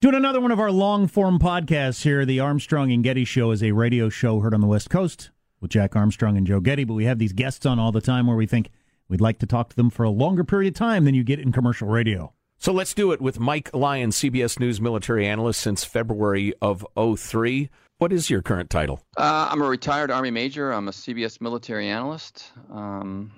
[0.00, 2.24] Doing another one of our long form podcasts here.
[2.24, 5.72] The Armstrong and Getty Show is a radio show heard on the West Coast with
[5.72, 8.36] Jack Armstrong and Joe Getty, but we have these guests on all the time where
[8.36, 8.70] we think
[9.08, 11.40] we'd like to talk to them for a longer period of time than you get
[11.40, 12.32] in commercial radio.
[12.58, 17.68] So let's do it with Mike Lyon, CBS News military analyst since February of 03.
[17.96, 19.00] What is your current title?
[19.16, 20.70] Uh, I'm a retired Army major.
[20.70, 22.52] I'm a CBS military analyst.
[22.70, 23.32] Um,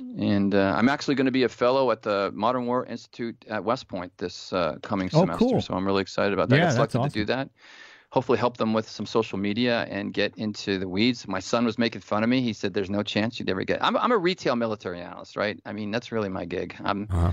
[0.00, 3.62] and uh, I'm actually going to be a fellow at the Modern War Institute at
[3.64, 5.38] West Point this uh, coming Oh, semester.
[5.38, 5.60] cool.
[5.60, 6.56] So I'm really excited about that.
[6.56, 7.50] Yeah, I got selected to do that.
[8.10, 11.26] Hopefully, help them with some social media and get into the weeds.
[11.26, 12.42] My son was making fun of me.
[12.42, 15.58] He said, "There's no chance you'd ever get." I'm, I'm a retail military analyst, right?
[15.64, 16.76] I mean, that's really my gig.
[16.84, 17.32] I'm, Uh-huh.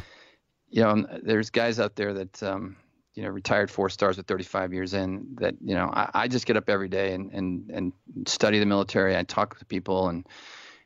[0.70, 2.78] you know, there's guys out there that, um,
[3.14, 5.36] you know, retired four stars at 35 years in.
[5.42, 7.94] That you know, I, I just get up every day and and and
[8.26, 9.18] study the military.
[9.18, 10.26] I talk to people and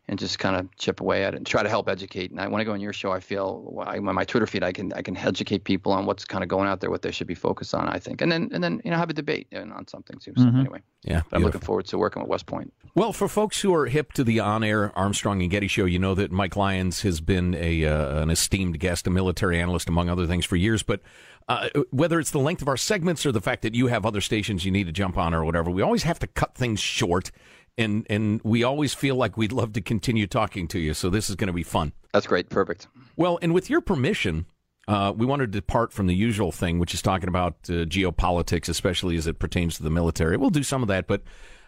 [0.09, 2.29] and just kind of chip away at it and try to help educate.
[2.29, 4.61] And I, when I go on your show, I feel I, on my Twitter feed,
[4.63, 7.11] I can I can educate people on what's kind of going out there, what they
[7.11, 7.87] should be focused on.
[7.87, 10.33] I think, and then and then you know have a debate on something too.
[10.35, 10.59] So Mhm.
[10.59, 12.73] anyway, Yeah, I'm looking forward to working with West Point.
[12.95, 16.13] Well, for folks who are hip to the on-air Armstrong and Getty show, you know
[16.13, 20.27] that Mike Lyons has been a uh, an esteemed guest, a military analyst, among other
[20.27, 20.83] things, for years.
[20.83, 20.99] But
[21.47, 24.21] uh, whether it's the length of our segments or the fact that you have other
[24.21, 27.31] stations you need to jump on or whatever, we always have to cut things short,
[27.77, 30.93] and and we always feel like we'd love to continue talking to you.
[30.93, 31.93] So this is going to be fun.
[32.13, 32.87] That's great, perfect.
[33.15, 34.45] Well, and with your permission,
[34.87, 38.69] uh, we want to depart from the usual thing, which is talking about uh, geopolitics,
[38.69, 40.37] especially as it pertains to the military.
[40.37, 41.23] We'll do some of that, but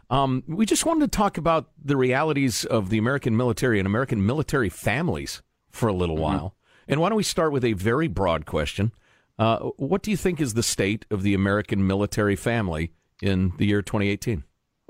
[0.10, 4.26] um, we just wanted to talk about the realities of the American military and American
[4.26, 6.56] military families for a little while.
[6.88, 8.92] And why don't we start with a very broad question?
[9.40, 12.92] Uh, what do you think is the state of the American military family
[13.22, 14.44] in the year 2018?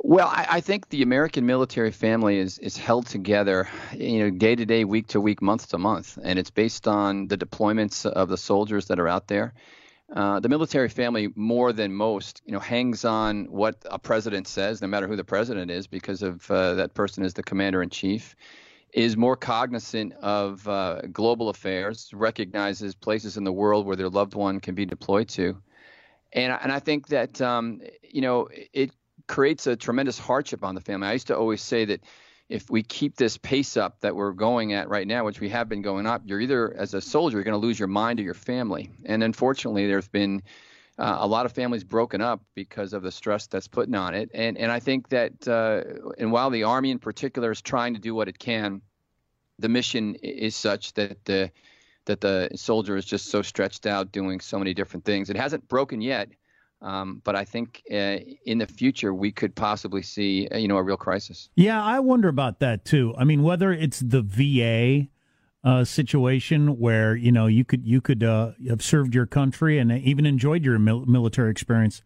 [0.07, 4.55] Well, I, I think the American military family is is held together, you know, day
[4.55, 8.29] to day, week to week, month to month, and it's based on the deployments of
[8.29, 9.55] the soldiers that are out there.
[10.15, 14.79] Uh, the military family, more than most, you know, hangs on what a president says,
[14.79, 17.89] no matter who the president is, because of uh, that person is the commander in
[17.89, 18.35] chief.
[18.93, 24.35] Is more cognizant of uh, global affairs, recognizes places in the world where their loved
[24.35, 25.57] one can be deployed to,
[26.31, 28.91] and and I think that um, you know it
[29.27, 31.07] creates a tremendous hardship on the family.
[31.07, 32.03] I used to always say that
[32.47, 35.67] if we keep this pace up that we're going at right now, which we have
[35.67, 38.23] been going up, you're either as a soldier you're going to lose your mind or
[38.23, 38.91] your family.
[39.05, 40.43] And unfortunately, there's been
[40.97, 44.29] uh, a lot of families broken up because of the stress that's putting on it.
[44.33, 47.99] And and I think that uh, and while the Army in particular is trying to
[47.99, 48.81] do what it can,
[49.59, 51.51] the mission is such that the
[52.05, 55.29] that the soldier is just so stretched out doing so many different things.
[55.29, 56.29] It hasn't broken yet.
[56.81, 60.77] Um, but I think uh, in the future we could possibly see, uh, you know,
[60.77, 61.49] a real crisis.
[61.55, 63.15] Yeah, I wonder about that too.
[63.17, 65.07] I mean, whether it's the VA
[65.63, 69.91] uh, situation where you know you could you could uh, have served your country and
[69.91, 72.03] even enjoyed your mil- military experience,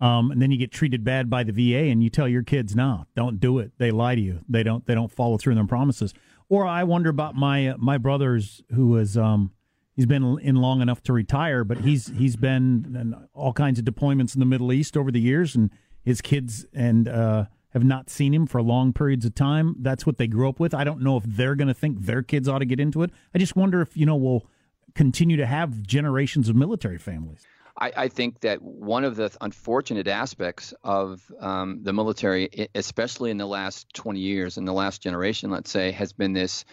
[0.00, 2.74] um, and then you get treated bad by the VA, and you tell your kids,
[2.74, 4.40] "No, don't do it." They lie to you.
[4.48, 4.86] They don't.
[4.86, 6.14] They don't follow through on their promises.
[6.48, 9.52] Or I wonder about my uh, my brothers who was um,
[9.94, 13.84] he's been in long enough to retire, but he's he's been in all kinds of
[13.84, 15.70] deployments in the Middle East over the years, and
[16.02, 19.76] his kids and uh, have not seen him for long periods of time.
[19.80, 20.72] That's what they grew up with.
[20.72, 23.10] I don't know if they're going to think their kids ought to get into it.
[23.34, 24.46] I just wonder if, you know, we'll
[24.94, 27.44] continue to have generations of military families.
[27.76, 33.38] I, I think that one of the unfortunate aspects of um, the military, especially in
[33.38, 36.64] the last 20 years, in the last generation, let's say, has been this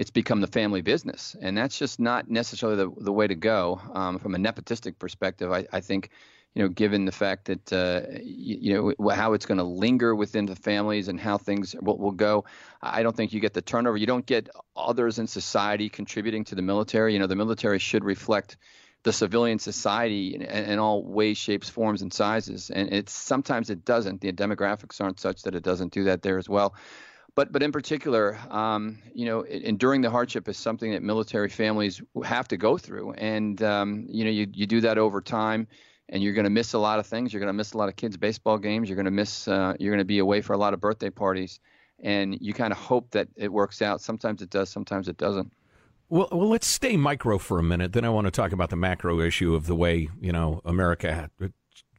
[0.00, 1.36] it's become the family business.
[1.42, 5.52] And that's just not necessarily the, the way to go um, from a nepotistic perspective.
[5.52, 6.08] I, I think
[6.54, 10.14] you know, given the fact that uh, you, you, know how it's going to linger
[10.14, 12.46] within the families and how things will, will, go.
[12.80, 13.98] I don't think you get the turnover.
[13.98, 17.12] You don't get others in society contributing to the military.
[17.12, 18.56] You know, the military should reflect
[19.02, 22.70] the civilian society in, in all ways, shapes, forms, and sizes.
[22.70, 24.22] And it's sometimes it doesn't.
[24.22, 26.74] The demographics aren't such that it doesn't do that there as well.
[27.40, 32.02] But but in particular, um, you know, enduring the hardship is something that military families
[32.22, 35.66] have to go through, and um, you know, you you do that over time
[36.10, 37.32] and you're going to miss a lot of things.
[37.32, 38.90] You're going to miss a lot of kids' baseball games.
[38.90, 39.48] You're going to miss.
[39.48, 41.60] Uh, you're going to be away for a lot of birthday parties,
[41.98, 44.02] and you kind of hope that it works out.
[44.02, 44.68] Sometimes it does.
[44.68, 45.50] Sometimes it doesn't.
[46.10, 47.94] Well, well, let's stay micro for a minute.
[47.94, 51.30] Then I want to talk about the macro issue of the way you know America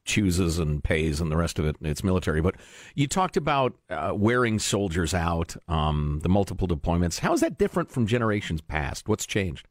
[0.05, 1.75] chooses and pays and the rest of it.
[1.81, 2.55] It's military, but
[2.95, 7.19] you talked about uh, wearing soldiers out, um, the multiple deployments.
[7.19, 9.07] How is that different from generations past?
[9.07, 9.67] What's changed?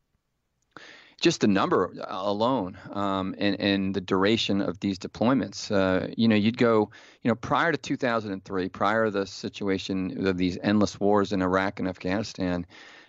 [1.20, 5.70] just the number alone um, and, and the duration of these deployments.
[5.70, 6.90] Uh, you know, you'd go,
[7.22, 11.78] you know, prior to 2003, prior to the situation of these endless wars in Iraq
[11.78, 12.66] and Afghanistan,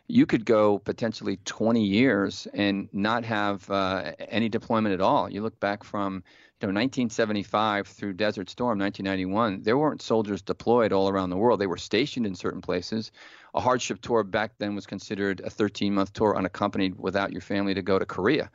[0.07, 5.29] you could go potentially 20 years and not have uh, any deployment at all.
[5.29, 6.21] You look back from
[6.61, 11.59] you know 1975 through Desert Storm 1991, there weren't soldiers deployed all around the world.
[11.59, 13.11] They were stationed in certain places.
[13.55, 17.81] A hardship tour back then was considered a 13-month tour unaccompanied without your family to
[17.81, 18.51] go to Korea,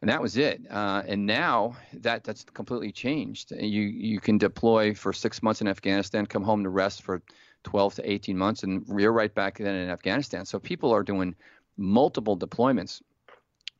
[0.00, 0.62] and that was it.
[0.70, 3.52] Uh, and now that that's completely changed.
[3.52, 7.22] You you can deploy for six months in Afghanistan, come home to rest for
[7.64, 10.46] 12 to 18 months, and you're right back then in Afghanistan.
[10.46, 11.34] So people are doing
[11.76, 13.02] multiple deployments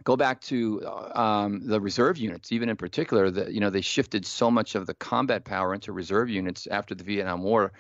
[0.05, 3.81] go back to uh, um, the reserve units, even in particular, that you know they
[3.81, 7.73] shifted so much of the combat power into reserve units after the Vietnam War.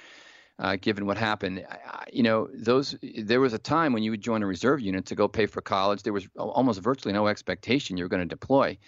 [0.59, 1.67] Uh, given what happened,
[2.13, 5.15] you know, those there was a time when you would join a reserve unit to
[5.15, 6.03] go pay for college.
[6.03, 8.79] There was almost virtually no expectation you were going to deploy.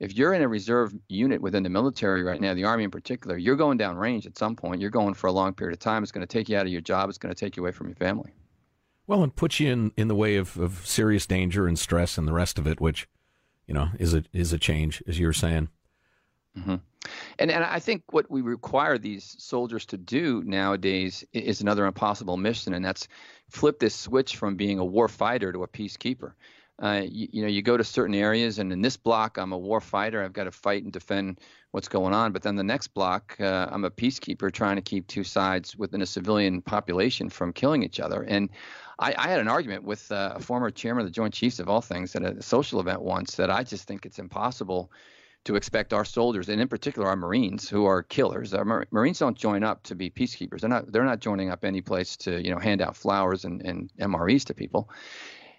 [0.00, 3.38] If you're in a reserve unit within the military right now, the Army in particular,
[3.38, 4.80] you're going down range at some point.
[4.80, 6.02] You're going for a long period of time.
[6.02, 7.08] It's going to take you out of your job.
[7.08, 8.34] It's going to take you away from your family.
[9.06, 12.26] Well, and puts you in, in the way of, of serious danger and stress and
[12.26, 13.06] the rest of it, which,
[13.66, 15.68] you know, is a is a change, as you were saying.
[16.58, 16.76] Mm-hmm.
[17.38, 22.36] And and I think what we require these soldiers to do nowadays is another impossible
[22.36, 23.08] mission, and that's
[23.50, 26.32] flip this switch from being a war fighter to a peacekeeper.
[26.82, 29.58] Uh, you, you, know, you go to certain areas, and in this block, I'm a
[29.58, 30.24] war fighter.
[30.24, 32.32] I've got to fight and defend what's going on.
[32.32, 36.02] But then the next block, uh, I'm a peacekeeper trying to keep two sides within
[36.02, 38.22] a civilian population from killing each other.
[38.22, 38.50] And
[38.98, 41.68] I, I had an argument with uh, a former chairman of the Joint Chiefs of
[41.68, 44.90] all things at a social event once that I just think it's impossible
[45.44, 48.54] to expect our soldiers, and in particular our Marines, who are killers.
[48.54, 50.60] Our Mar- Marines don't join up to be peacekeepers.
[50.60, 50.90] They're not.
[50.90, 54.44] They're not joining up any place to you know hand out flowers and, and MREs
[54.46, 54.88] to people.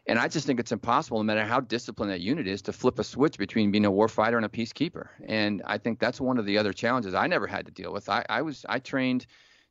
[0.08, 3.00] And I just think it's impossible, no matter how disciplined that unit is, to flip
[3.00, 5.08] a switch between being a warfighter and a peacekeeper.
[5.28, 8.08] And I think that's one of the other challenges I never had to deal with.
[8.08, 9.26] I, I was I trained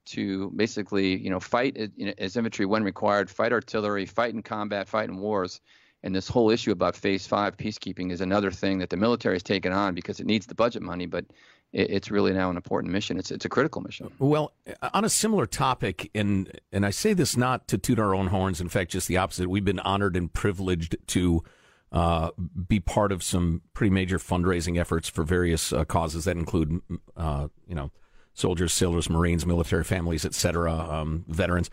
[0.07, 1.77] to basically, you know, fight
[2.19, 5.61] as infantry when required, fight artillery, fight in combat, fight in wars.
[6.03, 9.43] And this whole issue about phase five peacekeeping is another thing that the military has
[9.43, 11.25] taken on because it needs the budget money, but
[11.73, 13.19] it's really now an important mission.
[13.19, 14.13] It's it's a critical mission.
[14.19, 14.53] Well,
[14.93, 18.61] on a similar topic, and and I say this not to toot our own horns.
[18.61, 19.49] In fact, just the opposite.
[19.49, 21.43] We've been honored and privileged to
[21.91, 22.31] uh,
[22.69, 26.81] be part of some pretty major fundraising efforts for various uh, causes that include,
[27.17, 27.91] uh, you know,
[28.35, 31.71] soldiers, sailors, Marines, military families, etc., um, veterans.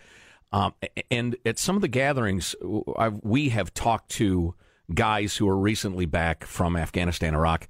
[0.54, 0.74] Um,
[1.10, 2.56] and at some of the gatherings,
[2.98, 4.56] I've, we have talked to
[4.94, 7.68] guys who are recently back from Afghanistan, Iraq,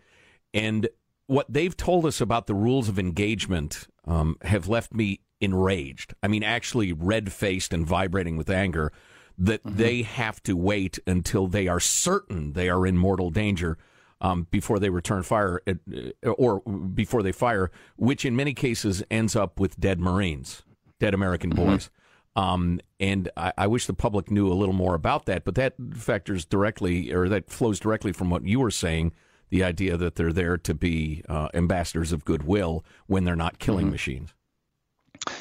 [0.53, 0.88] and
[1.27, 6.13] what they've told us about the rules of engagement um, have left me enraged.
[6.21, 8.91] I mean, actually red faced and vibrating with anger
[9.38, 9.77] that mm-hmm.
[9.77, 13.77] they have to wait until they are certain they are in mortal danger
[14.21, 19.35] um, before they return fire uh, or before they fire, which in many cases ends
[19.35, 20.61] up with dead Marines,
[20.99, 21.71] dead American mm-hmm.
[21.71, 21.89] boys.
[22.35, 25.73] Um, and I, I, wish the public knew a little more about that, but that
[25.93, 29.11] factors directly, or that flows directly from what you were saying
[29.49, 33.87] the idea that they're there to be uh, ambassadors of goodwill when they're not killing
[33.87, 33.91] mm-hmm.
[33.91, 34.33] machines.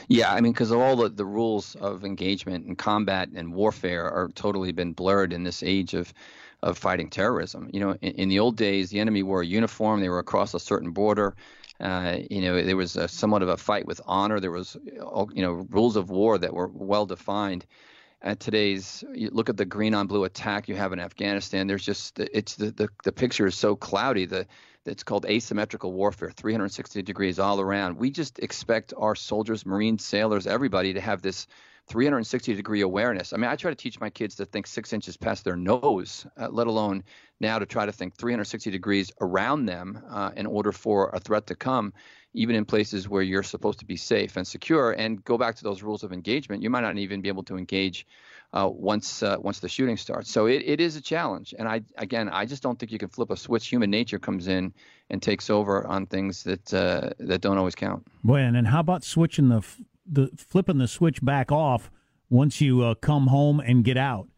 [0.09, 4.29] Yeah, I mean, because all the, the rules of engagement and combat and warfare are
[4.35, 6.13] totally been blurred in this age of
[6.63, 7.71] of fighting terrorism.
[7.73, 10.55] You know, in, in the old days, the enemy wore a uniform; they were across
[10.55, 11.35] a certain border.
[11.81, 14.39] Uh, you know, there was a, somewhat of a fight with honor.
[14.39, 17.65] There was, you know, rules of war that were well defined.
[18.23, 21.67] At today's, you look at the green on blue attack you have in Afghanistan.
[21.67, 24.27] There's just it's the the, the picture is so cloudy.
[24.27, 24.47] The
[24.85, 27.99] it's called asymmetrical warfare, 360 degrees all around.
[27.99, 31.47] We just expect our soldiers, Marines, sailors, everybody to have this
[31.91, 33.33] 360 degree awareness.
[33.33, 36.25] I mean, I try to teach my kids to think six inches past their nose,
[36.39, 37.03] uh, let alone
[37.41, 41.49] now to try to think 360 degrees around them uh, in order for a threat
[41.49, 41.93] to come,
[42.33, 44.93] even in places where you're supposed to be safe and secure.
[44.93, 46.63] And go back to those rules of engagement.
[46.63, 48.07] You might not even be able to engage
[48.53, 50.31] uh, once uh, once the shooting starts.
[50.31, 53.09] So it, it is a challenge, and I again I just don't think you can
[53.09, 53.69] flip a switch.
[53.69, 54.75] Human nature comes in
[55.09, 58.07] and takes over on things that uh, that don't always count.
[58.47, 59.63] And, and how about switching the
[60.11, 61.91] the flipping the switch back off
[62.29, 64.29] once you uh, come home and get out?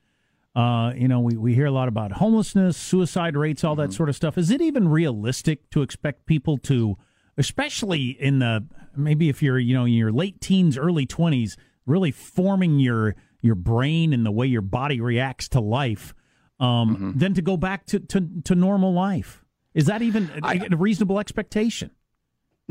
[0.55, 3.93] Uh, you know, we, we hear a lot about homelessness, suicide rates, all that mm-hmm.
[3.93, 4.37] sort of stuff.
[4.37, 6.99] Is it even realistic to expect people to,
[7.39, 12.11] especially in the maybe if you're you know in your late teens, early twenties, really
[12.11, 16.15] forming your your brain and the way your body reacts to life,
[16.61, 17.19] um, mm-hmm.
[17.19, 19.45] than to go back to, to, to normal life.
[19.75, 21.91] Is that even I, a reasonable expectation?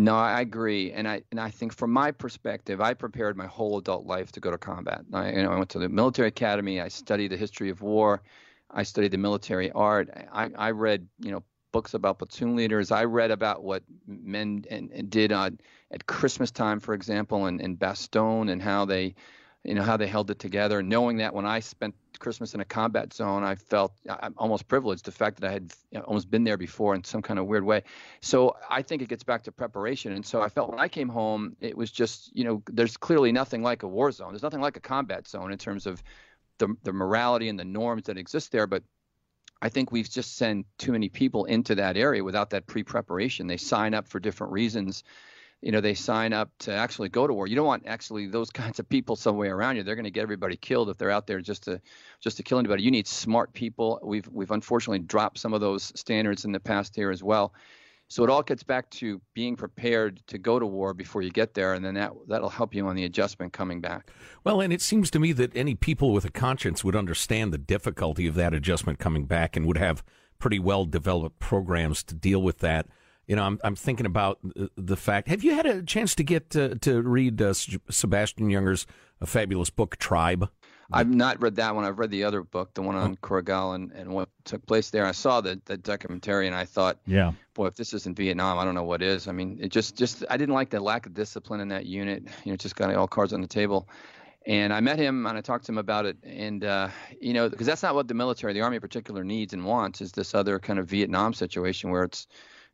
[0.02, 3.78] No, I agree, and I and I think from my perspective, I prepared my whole
[3.78, 5.02] adult life to go to combat.
[5.14, 6.82] I, you know, I went to the military academy.
[6.82, 8.24] I studied the history of war.
[8.72, 10.10] I studied the military art.
[10.34, 12.90] I, I read, you know, books about platoon leaders.
[12.90, 15.60] I read about what men and, and did on
[15.92, 19.14] at Christmas time, for example, and, and Bastogne, and how they
[19.64, 22.66] you know how they held it together knowing that when i spent christmas in a
[22.66, 26.32] combat zone i felt i'm almost privileged the fact that i had you know, almost
[26.32, 27.84] been there before in some kind of weird way.
[28.22, 30.14] So i think it gets back to preparation.
[30.14, 33.32] And so i felt when i came home it was just you know there's clearly
[33.32, 34.32] nothing like a war zone.
[34.32, 36.02] There's nothing like a combat zone in terms of
[36.60, 38.68] the, the morality and the norms that exist there.
[38.68, 38.84] But
[39.62, 43.48] I think we've just sent too many people into that area without that pre-preparation.
[43.48, 45.04] They sign up for different reasons
[45.62, 47.48] you know they sign up to actually go to war.
[47.48, 49.84] You don't want actually those kinds of people somewhere around you.
[49.84, 51.82] They're going to get everybody killed if they're out there just to
[52.20, 52.84] just to kill anybody.
[52.84, 54.00] You need smart people.
[54.04, 57.54] We've we've unfortunately dropped some of those standards in the past here as well.
[58.08, 61.54] So it all gets back to being prepared to go to war before you get
[61.54, 64.12] there, and then that that'll help you on the adjustment coming back.
[64.44, 67.58] Well, and it seems to me that any people with a conscience would understand the
[67.58, 70.04] difficulty of that adjustment coming back, and would have
[70.40, 72.88] pretty well developed programs to deal with that.
[73.28, 74.40] You know, I'm I'm thinking about
[74.76, 75.28] the fact.
[75.28, 78.86] Have you had a chance to get to, to read uh, Sebastian Junger's
[79.26, 80.50] fabulous book Tribe?
[80.94, 81.86] I've not read that one.
[81.86, 83.72] I've read the other book, the one on oh.
[83.72, 85.06] And, and what took place there.
[85.06, 88.66] I saw the, the documentary and I thought, yeah, boy, if this isn't Vietnam, I
[88.66, 89.28] don't know what is.
[89.28, 92.28] I mean, it just just I didn't like the lack of discipline in that unit.
[92.44, 93.88] You know, just got all cards on the table.
[94.46, 96.18] And I met him and I talked to him about it.
[96.24, 99.54] And, uh, you know, because that's not what the military, the Army in particular, needs
[99.54, 102.26] and wants is this other kind of Vietnam situation where it's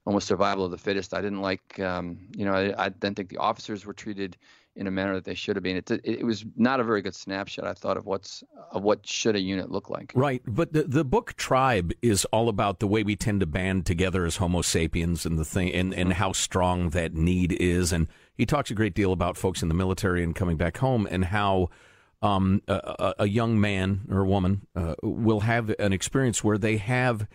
[0.08, 1.14] almost survival of the fittest.
[1.14, 4.38] I didn't like, um, you know, I, I, didn't think the officers were treated
[4.78, 5.76] in a manner that they should have been.
[5.76, 7.68] It, it, it, was not a very good snapshot.
[7.68, 10.14] I thought of what's of what should a unit look like.
[10.16, 13.86] Right, but the the book Tribe is all about the way we tend to band
[13.86, 17.92] together as Homo sapiens and the thing and and how strong that need is.
[17.92, 21.06] And he talks a great deal about folks in the military and coming back home
[21.12, 21.70] and how.
[22.20, 27.28] Um, a, a, young man or woman uh, will have an experience where they have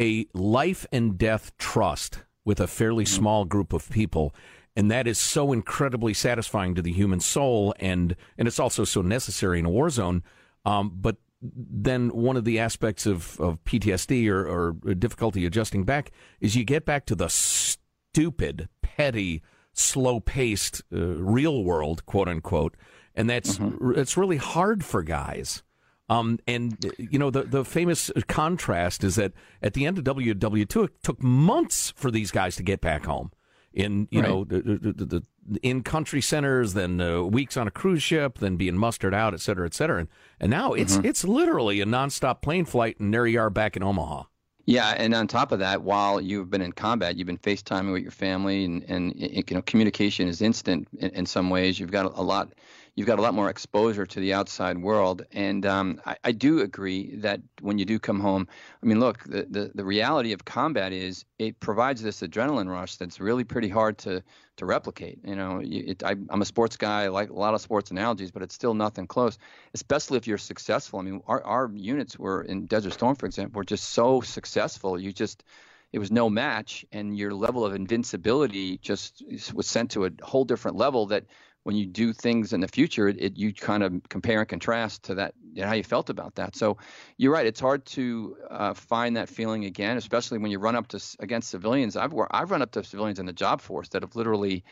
[0.00, 3.16] a life and death trust with a fairly mm-hmm.
[3.16, 4.34] small group of people
[4.76, 9.02] and that is so incredibly satisfying to the human soul and and it's also so
[9.02, 10.22] necessary in a war zone
[10.64, 16.10] um, but then one of the aspects of, of PTSD or, or difficulty adjusting back
[16.40, 22.76] is you get back to the stupid, petty, slow paced uh, real world, quote unquote.
[23.14, 23.98] And that's mm-hmm.
[23.98, 25.62] it's really hard for guys.
[26.10, 30.84] Um, and you know the the famous contrast is that at the end of WW2,
[30.84, 33.30] it took months for these guys to get back home.
[33.74, 34.28] In you right.
[34.28, 35.22] know the, the, the,
[35.62, 39.40] in country centers, then uh, weeks on a cruise ship, then being mustered out, et
[39.40, 40.00] cetera, et cetera.
[40.00, 40.08] And,
[40.40, 41.06] and now it's mm-hmm.
[41.06, 44.24] it's literally a nonstop plane flight, and there you are back in Omaha.
[44.64, 48.02] Yeah, and on top of that, while you've been in combat, you've been FaceTiming with
[48.02, 51.78] your family, and and you know communication is instant in, in some ways.
[51.78, 52.52] You've got a, a lot
[52.98, 55.24] you've got a lot more exposure to the outside world.
[55.30, 58.48] And um, I, I, do agree that when you do come home,
[58.82, 62.96] I mean, look, the, the, the reality of combat is it provides this adrenaline rush
[62.96, 64.24] that's really pretty hard to
[64.56, 65.20] to replicate.
[65.24, 68.32] You know, it, I, am a sports guy, I like a lot of sports analogies,
[68.32, 69.38] but it's still nothing close,
[69.74, 70.98] especially if you're successful.
[70.98, 74.98] I mean, our, our units were in Desert Storm, for example, were just so successful.
[74.98, 75.44] You just
[75.92, 79.22] it was no match, and your level of invincibility just
[79.54, 81.24] was sent to a whole different level that
[81.62, 85.14] when you do things in the future, it, you kind of compare and contrast to
[85.16, 86.56] that you know, how you felt about that.
[86.56, 86.78] So
[87.16, 90.88] you're right; it's hard to uh, find that feeling again, especially when you run up
[90.88, 91.96] to against civilians.
[91.96, 94.64] I've I've run up to civilians in the job force that have literally.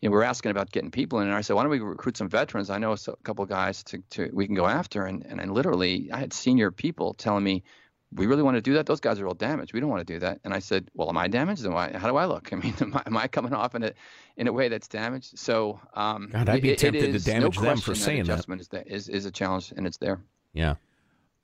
[0.00, 1.78] You know, we are asking about getting people in, and I said, "Why don't we
[1.78, 2.70] recruit some veterans?
[2.70, 6.10] I know a couple of guys to, to we can go after." And and literally,
[6.10, 7.64] I had senior people telling me,
[8.12, 8.86] we really want to do that?
[8.86, 9.72] Those guys are all damaged.
[9.72, 10.40] We don't want to do that.
[10.44, 11.64] And I said, well, am I damaged?
[11.64, 12.48] Am I, how do I look?
[12.52, 13.92] I mean, am I, am I coming off in a,
[14.36, 15.38] in a way that's damaged?
[15.38, 18.24] So, um, God, I'd be it, tempted it is, to damage no them for saying
[18.24, 18.32] that.
[18.32, 18.88] Adjustment that.
[18.88, 20.20] Is, is, is a challenge, and it's there.
[20.52, 20.74] Yeah.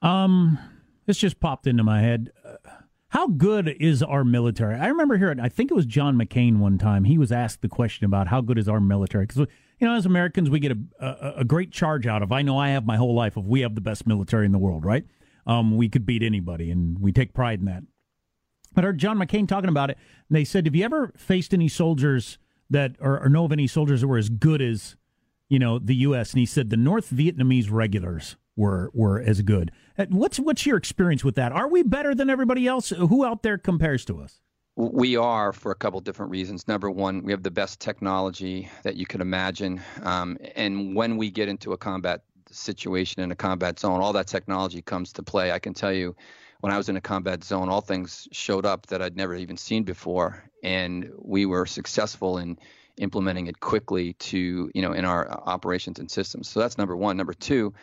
[0.03, 0.59] Um,
[1.07, 2.31] this just popped into my head.
[2.45, 2.57] Uh,
[3.09, 4.75] how good is our military?
[4.75, 7.05] I remember hearing, I think it was John McCain one time.
[7.05, 9.27] He was asked the question about how good is our military?
[9.27, 9.47] Because,
[9.79, 12.59] you know, as Americans, we get a, a, a great charge out of, I know
[12.59, 15.05] I have my whole life of we have the best military in the world, right?
[15.47, 17.83] Um, we could beat anybody, and we take pride in that.
[18.75, 19.99] But I heard John McCain talking about it,
[20.29, 22.39] and they said, "Have you ever faced any soldiers
[22.69, 24.97] that, or, or know of any soldiers that were as good as,
[25.49, 29.71] you know, the U.S.?" And he said the North Vietnamese regulars were were as good.
[29.99, 31.53] Uh, what's what's your experience with that?
[31.53, 32.91] Are we better than everybody else?
[32.91, 34.41] Who out there compares to us?
[34.75, 36.69] We are for a couple different reasons.
[36.69, 41.31] Number one, we have the best technology that you could imagine, um, and when we
[41.31, 42.25] get into a combat
[42.57, 45.53] situation in a combat zone, all that technology comes to play.
[45.53, 46.17] I can tell you,
[46.61, 49.57] when I was in a combat zone, all things showed up that I'd never even
[49.57, 52.59] seen before, and we were successful in
[52.97, 56.49] implementing it quickly to you know in our uh, operations and systems.
[56.49, 57.17] So that's number one.
[57.17, 57.75] Number two.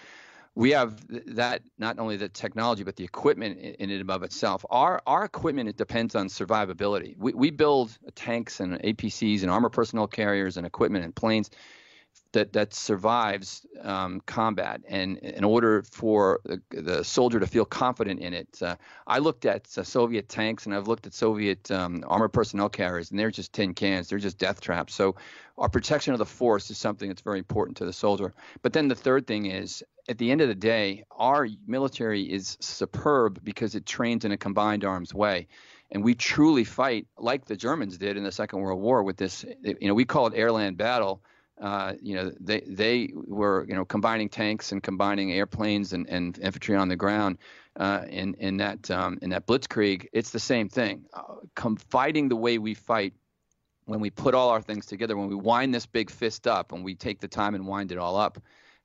[0.56, 1.04] We have
[1.36, 4.64] that not only the technology but the equipment in it above itself.
[4.70, 7.16] Our our equipment it depends on survivability.
[7.18, 11.50] We we build tanks and APCs and armor personnel carriers and equipment and planes
[12.34, 14.82] that that survives um, combat.
[14.88, 18.76] And in order for the, the, soldier to feel confident in it, uh,
[19.08, 23.12] I looked at uh, Soviet tanks and I've looked at Soviet um, armored personnel carriers,
[23.12, 24.10] and they're just tin cans.
[24.10, 24.94] They're just death traps.
[24.94, 25.16] So
[25.58, 28.34] our protection of the force is something that's very important to the soldier.
[28.64, 29.84] But then the third thing is.
[30.10, 34.38] At the end of the day, our military is superb because it trains in a
[34.38, 35.48] combined arms way
[35.92, 39.46] and we truly fight like the Germans did in the Second World War with this.
[39.64, 41.22] You know, we call it airland battle
[41.62, 46.38] uh, you know, they they were you know combining tanks and combining airplanes and, and
[46.40, 47.38] infantry on the ground
[47.80, 50.08] uh, in in that um, in that blitzkrieg.
[50.14, 51.06] It's the same thing.
[51.14, 53.14] Uh, come fighting the way we fight
[53.86, 56.84] when we put all our things together, when we wind this big fist up, and
[56.84, 58.40] we take the time and wind it all up.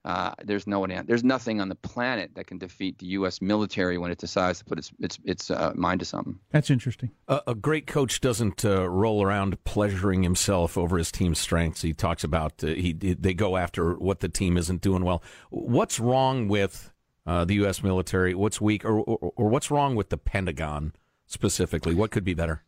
[0.09, 1.05] Uh, there's no one.
[1.07, 3.43] There's nothing on the planet that can defeat the U.S.
[3.43, 6.39] military when it decides to put its its its uh, mind to something.
[6.51, 7.11] That's interesting.
[7.29, 11.83] A, a great coach doesn't uh, roll around pleasuring himself over his team's strengths.
[11.83, 15.23] He talks about uh, he they go after what the team isn't doing well.
[15.51, 16.91] What's wrong with
[17.27, 17.83] uh, the U.S.
[17.83, 18.35] military?
[18.35, 20.95] What's weak, or, or or what's wrong with the Pentagon
[21.27, 21.95] specifically?
[21.95, 22.63] What could be better?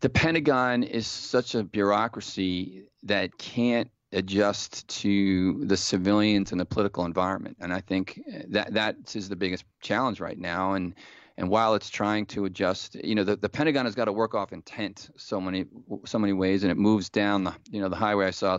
[0.00, 7.04] The Pentagon is such a bureaucracy that can't adjust to the civilians and the political
[7.04, 7.58] environment.
[7.60, 10.72] And I think eh, that that is the biggest challenge right now.
[10.72, 10.94] And
[11.38, 14.34] and while it's trying to adjust, you know, the, the Pentagon has got to work
[14.34, 15.66] off intent so many
[16.06, 18.26] so many ways, and it moves down the you know the highway.
[18.26, 18.58] I saw,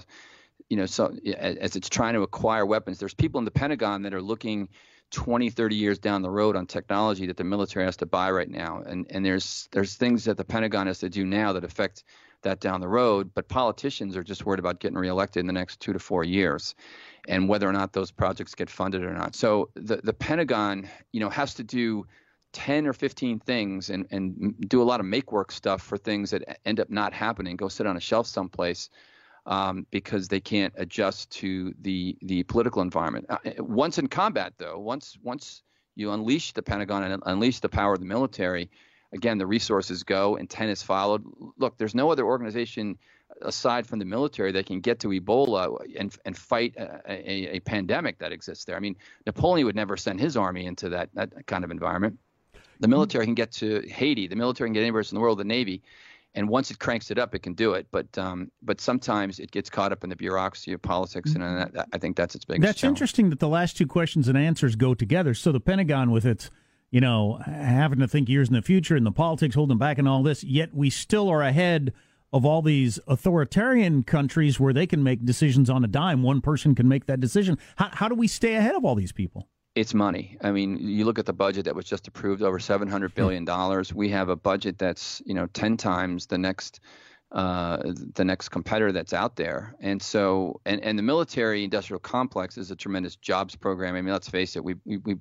[0.70, 4.14] you know, so as it's trying to acquire weapons, there's people in the Pentagon that
[4.14, 4.70] are looking
[5.12, 8.50] 20, 30 years down the road on technology that the military has to buy right
[8.50, 8.84] now.
[8.86, 12.04] And and there's there's things that the Pentagon has to do now that affect
[12.44, 13.32] that down the road.
[13.34, 16.76] But politicians are just worried about getting reelected in the next two to four years,
[17.28, 19.36] and whether or not those projects get funded or not.
[19.36, 22.06] So the the Pentagon, you know, has to do
[22.54, 26.32] 10 or 15 things and, and do a lot of make work stuff for things
[26.32, 28.90] that end up not happening, go sit on a shelf someplace
[29.46, 33.26] um, because they can't adjust to the, the political environment.
[33.30, 35.62] Uh, once in combat, though, once, once
[35.96, 38.70] you unleash the Pentagon and unleash the power of the military,
[39.14, 41.24] again, the resources go and 10 is followed.
[41.58, 42.98] Look, there's no other organization
[43.42, 47.60] aside from the military that can get to Ebola and, and fight a, a, a
[47.62, 48.76] pandemic that exists there.
[48.76, 52.20] I mean, Napoleon would never send his army into that, that kind of environment.
[52.80, 54.28] The military can get to Haiti.
[54.28, 55.40] The military can get anywhere else in the world.
[55.40, 55.82] The Navy,
[56.36, 57.88] and once it cranks it up, it can do it.
[57.92, 61.88] But um, but sometimes it gets caught up in the bureaucracy of politics, and that,
[61.92, 62.62] I think that's its biggest.
[62.62, 62.98] That's challenge.
[62.98, 65.34] interesting that the last two questions and answers go together.
[65.34, 66.52] So the Pentagon, with its
[66.90, 70.08] you know, having to think years in the future and the politics holding back and
[70.08, 71.94] all this, yet we still are ahead
[72.34, 76.24] of all these authoritarian countries where they can make decisions on a dime.
[76.24, 77.58] One person can make that decision.
[77.78, 79.48] How, how do we stay ahead of all these people?
[79.76, 80.38] It's money.
[80.42, 83.46] I mean, you look at the budget that was just approved, over seven hundred billion
[83.46, 83.94] dollars.
[83.94, 86.80] We have a budget that's you know ten times the next
[87.32, 87.78] uh,
[88.16, 89.76] the next competitor that's out there.
[89.82, 93.96] And so, and, and the military industrial complex is a tremendous jobs program.
[93.96, 95.18] I mean, let's face it, we, we, we,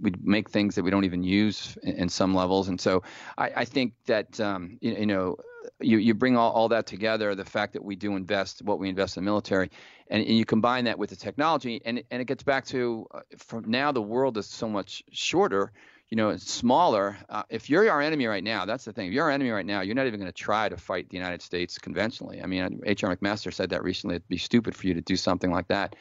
[0.00, 2.68] we make things that we don't even use in, in some levels.
[2.68, 3.04] And so
[3.38, 5.36] I, I think that, um, you, you, know,
[5.80, 8.88] you, you bring all, all that together, the fact that we do invest what we
[8.88, 9.70] invest in the military,
[10.08, 13.20] and, and you combine that with the technology, and, and it gets back to uh,
[13.38, 15.72] from now the world is so much shorter
[16.08, 17.16] you know, smaller.
[17.28, 19.08] Uh, if you're our enemy right now, that's the thing.
[19.08, 21.16] If you're our enemy right now, you're not even going to try to fight the
[21.16, 22.40] United States conventionally.
[22.42, 23.14] I mean, H.R.
[23.14, 24.16] McMaster said that recently.
[24.16, 25.96] It'd be stupid for you to do something like that.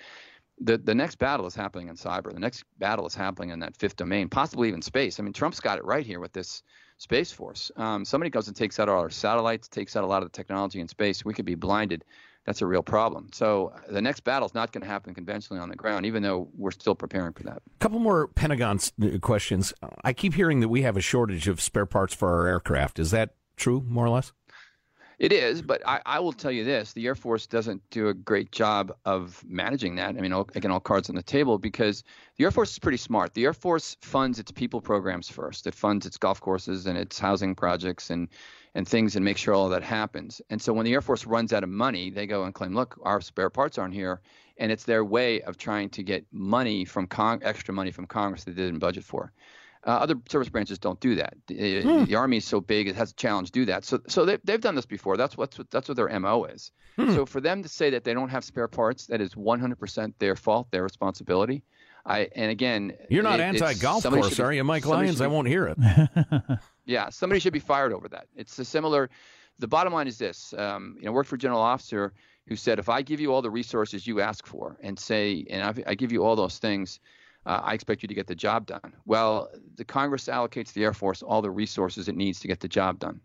[0.62, 2.32] The the next battle is happening in cyber.
[2.32, 5.20] The next battle is happening in that fifth domain, possibly even space.
[5.20, 6.64] I mean, Trump's got it right here with this
[6.98, 7.72] space force.
[7.76, 10.36] Um, somebody goes and takes out all our satellites, takes out a lot of the
[10.36, 11.26] technology in space.
[11.26, 12.06] We could be blinded
[12.46, 13.30] that's a real problem.
[13.34, 16.24] So uh, the next battle is not going to happen conventionally on the ground, even
[16.24, 17.58] though we're still preparing for that.
[17.58, 19.74] A couple more Pentagon uh, questions.
[20.04, 23.00] I keep hearing that we have a shortage of spare parts for our aircraft.
[23.00, 24.32] Is that true, more or less?
[25.18, 28.14] It is, but I, I, will tell you this: the Air Force doesn't do a
[28.14, 30.10] great job of managing that.
[30.10, 32.04] I mean, all, again, all cards on the table because
[32.36, 33.34] the Air Force is pretty smart.
[33.34, 35.68] The Air Force funds its people programs first.
[35.68, 38.28] It funds its golf courses and its housing projects and
[38.76, 40.42] and things and make sure all that happens.
[40.50, 43.00] And so when the Air Force runs out of money, they go and claim, look,
[43.04, 44.20] our spare parts aren't here.
[44.58, 47.08] And it's their way of trying to get money from
[47.42, 49.32] extra money from Congress that they didn't budget for.
[49.86, 51.36] Uh, other service branches don't do that.
[51.46, 52.06] The, hmm.
[52.06, 53.86] the, Army is so big; it has a challenge to do that.
[53.86, 55.16] So, so they, they've done this before.
[55.16, 56.72] That's what's that's what their mo is.
[56.96, 57.14] Hmm.
[57.14, 60.36] So, for them to say that they don't have spare parts, that is 100% their
[60.36, 61.64] fault, their responsibility.
[62.06, 65.22] I and again, you're not anti golf course, are you, Mike Lyons?
[65.22, 66.60] I won't hear it.
[66.86, 68.28] yeah, somebody should be fired over that.
[68.36, 69.10] It's a similar.
[69.60, 72.14] The bottom line is this: um, you know, worked for a general officer
[72.48, 75.64] who said, if I give you all the resources you ask for, and say, and
[75.64, 77.00] I, I give you all those things,
[77.46, 78.94] uh, I expect you to get the job done.
[79.06, 82.68] Well, the Congress allocates the Air Force all the resources it needs to get the
[82.68, 83.22] job done.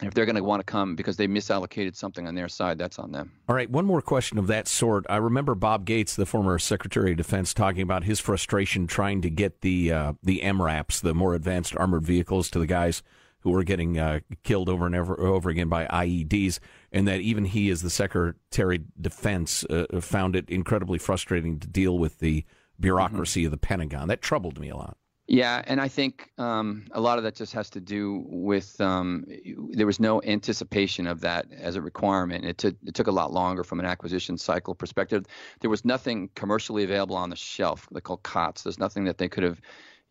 [0.00, 2.98] If they're going to want to come because they misallocated something on their side, that's
[2.98, 3.30] on them.
[3.48, 5.06] All right, one more question of that sort.
[5.08, 9.30] I remember Bob Gates, the former Secretary of Defense, talking about his frustration trying to
[9.30, 13.02] get the uh, the MRAPs, the more advanced armored vehicles, to the guys
[13.40, 16.58] who were getting uh, killed over and over, over again by IEDs,
[16.90, 21.68] and that even he, as the Secretary of Defense, uh, found it incredibly frustrating to
[21.68, 22.44] deal with the
[22.78, 23.46] bureaucracy mm-hmm.
[23.46, 24.08] of the Pentagon.
[24.08, 24.96] That troubled me a lot.
[25.28, 29.24] Yeah, and I think um, a lot of that just has to do with um,
[29.70, 32.44] there was no anticipation of that as a requirement.
[32.44, 35.24] It, t- it took a lot longer from an acquisition cycle perspective.
[35.60, 37.88] There was nothing commercially available on the shelf.
[37.92, 38.64] They call COTS.
[38.64, 39.60] There's nothing that they could have,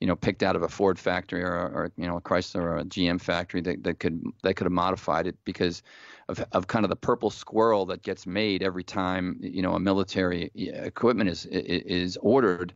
[0.01, 2.77] you know, picked out of a Ford factory or, or you know a Chrysler or
[2.77, 5.83] a GM factory that, that could they could have modified it because
[6.27, 9.79] of, of kind of the purple squirrel that gets made every time you know a
[9.79, 12.73] military equipment is is ordered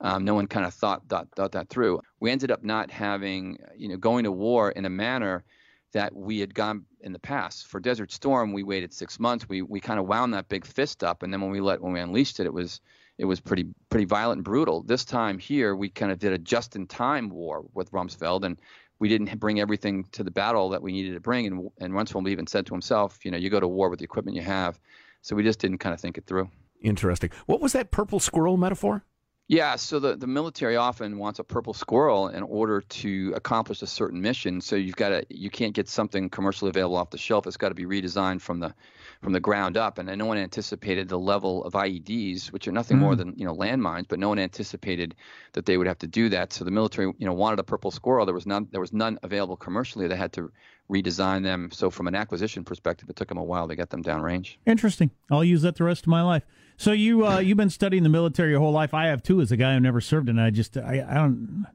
[0.00, 2.00] um, no one kind of thought, thought thought that through.
[2.20, 5.44] We ended up not having, you know, going to war in a manner
[5.92, 7.66] that we had gone in the past.
[7.66, 9.48] For Desert Storm, we waited six months.
[9.48, 11.92] We we kind of wound that big fist up, and then when we let when
[11.92, 12.80] we unleashed it, it was
[13.18, 14.82] it was pretty pretty violent and brutal.
[14.82, 18.60] This time here, we kind of did a just-in-time war with Rumsfeld, and
[19.00, 21.46] we didn't bring everything to the battle that we needed to bring.
[21.46, 24.04] And and Rumsfeld even said to himself, you know, you go to war with the
[24.04, 24.80] equipment you have.
[25.22, 26.48] So we just didn't kind of think it through.
[26.80, 27.30] Interesting.
[27.46, 29.02] What was that purple squirrel metaphor?
[29.50, 33.86] Yeah, so the, the military often wants a purple squirrel in order to accomplish a
[33.86, 34.60] certain mission.
[34.60, 37.46] So you've got to you can't get something commercially available off the shelf.
[37.46, 38.74] It's got to be redesigned from the
[39.22, 39.96] from the ground up.
[39.96, 43.00] And no one anticipated the level of IEDs, which are nothing mm.
[43.00, 45.14] more than you know landmines, but no one anticipated
[45.54, 46.52] that they would have to do that.
[46.52, 48.26] So the military you know wanted a purple squirrel.
[48.26, 50.08] There was none there was none available commercially.
[50.08, 50.52] They had to
[50.92, 51.70] redesign them.
[51.72, 54.56] So from an acquisition perspective, it took them a while to get them downrange.
[54.66, 55.10] Interesting.
[55.30, 56.42] I'll use that the rest of my life.
[56.78, 58.94] So you uh, you've been studying the military your whole life.
[58.94, 61.66] I have too, as a guy who never served, and I just I, I don't.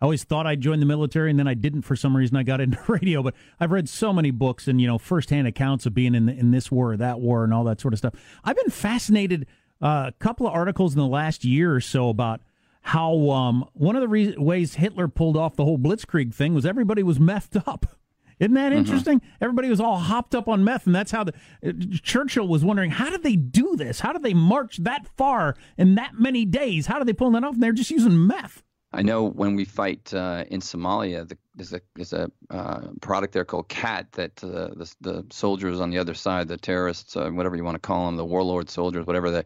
[0.00, 2.36] I always thought I'd join the military, and then I didn't for some reason.
[2.36, 5.86] I got into radio, but I've read so many books and you know firsthand accounts
[5.86, 7.98] of being in the, in this war or that war and all that sort of
[7.98, 8.14] stuff.
[8.44, 9.46] I've been fascinated.
[9.80, 12.40] Uh, a couple of articles in the last year or so about
[12.80, 16.66] how um, one of the re- ways Hitler pulled off the whole Blitzkrieg thing was
[16.66, 17.86] everybody was methed up.
[18.40, 18.78] Isn't that mm-hmm.
[18.78, 19.20] interesting?
[19.20, 19.44] Mm-hmm.
[19.44, 21.32] Everybody was all hopped up on meth, and that's how the
[21.66, 21.72] uh,
[22.02, 24.00] Churchill was wondering how did they do this?
[24.00, 26.86] How did they march that far in that many days?
[26.86, 27.54] How did they pull that off?
[27.54, 28.62] And they're just using meth.
[28.90, 33.34] I know when we fight uh, in Somalia, the, there's a there's a uh, product
[33.34, 37.28] there called khat that uh, the the soldiers on the other side, the terrorists, uh,
[37.28, 39.42] whatever you want to call them, the warlord soldiers, whatever they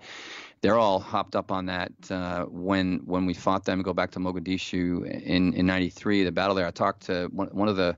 [0.60, 3.82] they're all hopped up on that uh, when when we fought them.
[3.82, 6.66] Go back to Mogadishu in in '93, the battle there.
[6.66, 7.96] I talked to one, one of the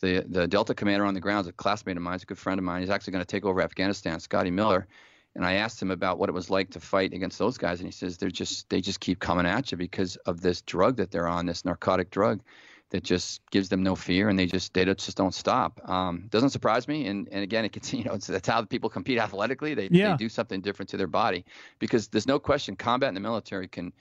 [0.00, 2.38] the the Delta commander on the ground, is a classmate of mine, he's a good
[2.38, 2.80] friend of mine.
[2.80, 4.86] He's actually going to take over Afghanistan, Scotty Miller.
[5.36, 7.88] And I asked him about what it was like to fight against those guys, and
[7.88, 11.10] he says they're just they just keep coming at you because of this drug that
[11.10, 12.40] they're on, this narcotic drug
[12.90, 15.80] that just gives them no fear, and they just they just don't stop.
[15.88, 18.88] Um, doesn't surprise me, and and again, it can you know it's, that's how people
[18.88, 19.74] compete athletically.
[19.74, 20.12] They yeah.
[20.12, 21.44] they do something different to their body
[21.80, 23.92] because there's no question combat in the military can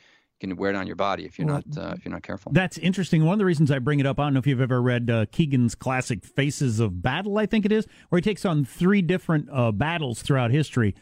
[0.44, 2.52] can wear down your body if you're well, not uh, if you're not careful.
[2.52, 3.26] That's interesting.
[3.26, 5.10] One of the reasons I bring it up, I don't know if you've ever read
[5.10, 9.02] uh, Keegan's classic Faces of Battle, I think it is, where he takes on three
[9.02, 10.96] different uh, battles throughout history.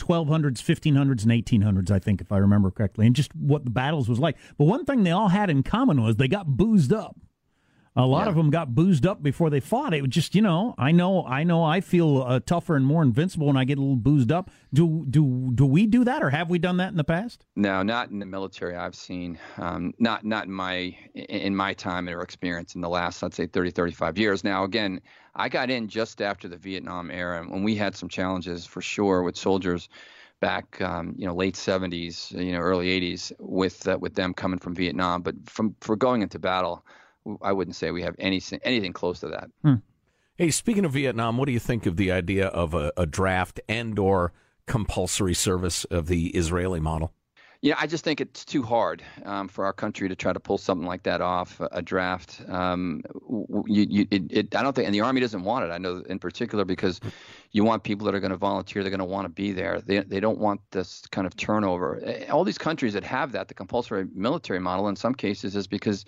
[0.00, 4.08] 1200s, 1500s, and 1800s, I think, if I remember correctly, and just what the battles
[4.08, 4.36] was like.
[4.56, 7.16] But one thing they all had in common was they got boozed up.
[7.98, 8.28] A lot yeah.
[8.28, 9.92] of them got boozed up before they fought.
[9.92, 13.02] It was just, you know, I know, I know, I feel uh, tougher and more
[13.02, 14.52] invincible when I get a little boozed up.
[14.72, 17.44] Do do do we do that, or have we done that in the past?
[17.56, 18.76] No, not in the military.
[18.76, 23.20] I've seen, um, not not in my in my time or experience in the last,
[23.20, 24.44] let's say, 30, 35 years.
[24.44, 25.00] Now, again,
[25.34, 29.24] I got in just after the Vietnam era, and we had some challenges for sure
[29.24, 29.88] with soldiers
[30.38, 34.60] back, um, you know, late 70s, you know, early 80s with uh, with them coming
[34.60, 35.22] from Vietnam.
[35.22, 36.84] But from for going into battle.
[37.42, 39.50] I wouldn't say we have any anything close to that.
[39.62, 39.74] Hmm.
[40.36, 43.60] Hey, speaking of Vietnam, what do you think of the idea of a, a draft
[43.68, 44.32] and/or
[44.66, 47.12] compulsory service of the Israeli model?
[47.60, 50.58] Yeah, I just think it's too hard um, for our country to try to pull
[50.58, 52.40] something like that off a, a draft.
[52.48, 53.02] Um,
[53.66, 55.72] you, you, it, it, I don't think, and the army doesn't want it.
[55.72, 57.00] I know in particular because
[57.50, 58.84] you want people that are going to volunteer.
[58.84, 59.80] They're going to want to be there.
[59.80, 62.00] They they don't want this kind of turnover.
[62.30, 66.04] All these countries that have that, the compulsory military model, in some cases, is because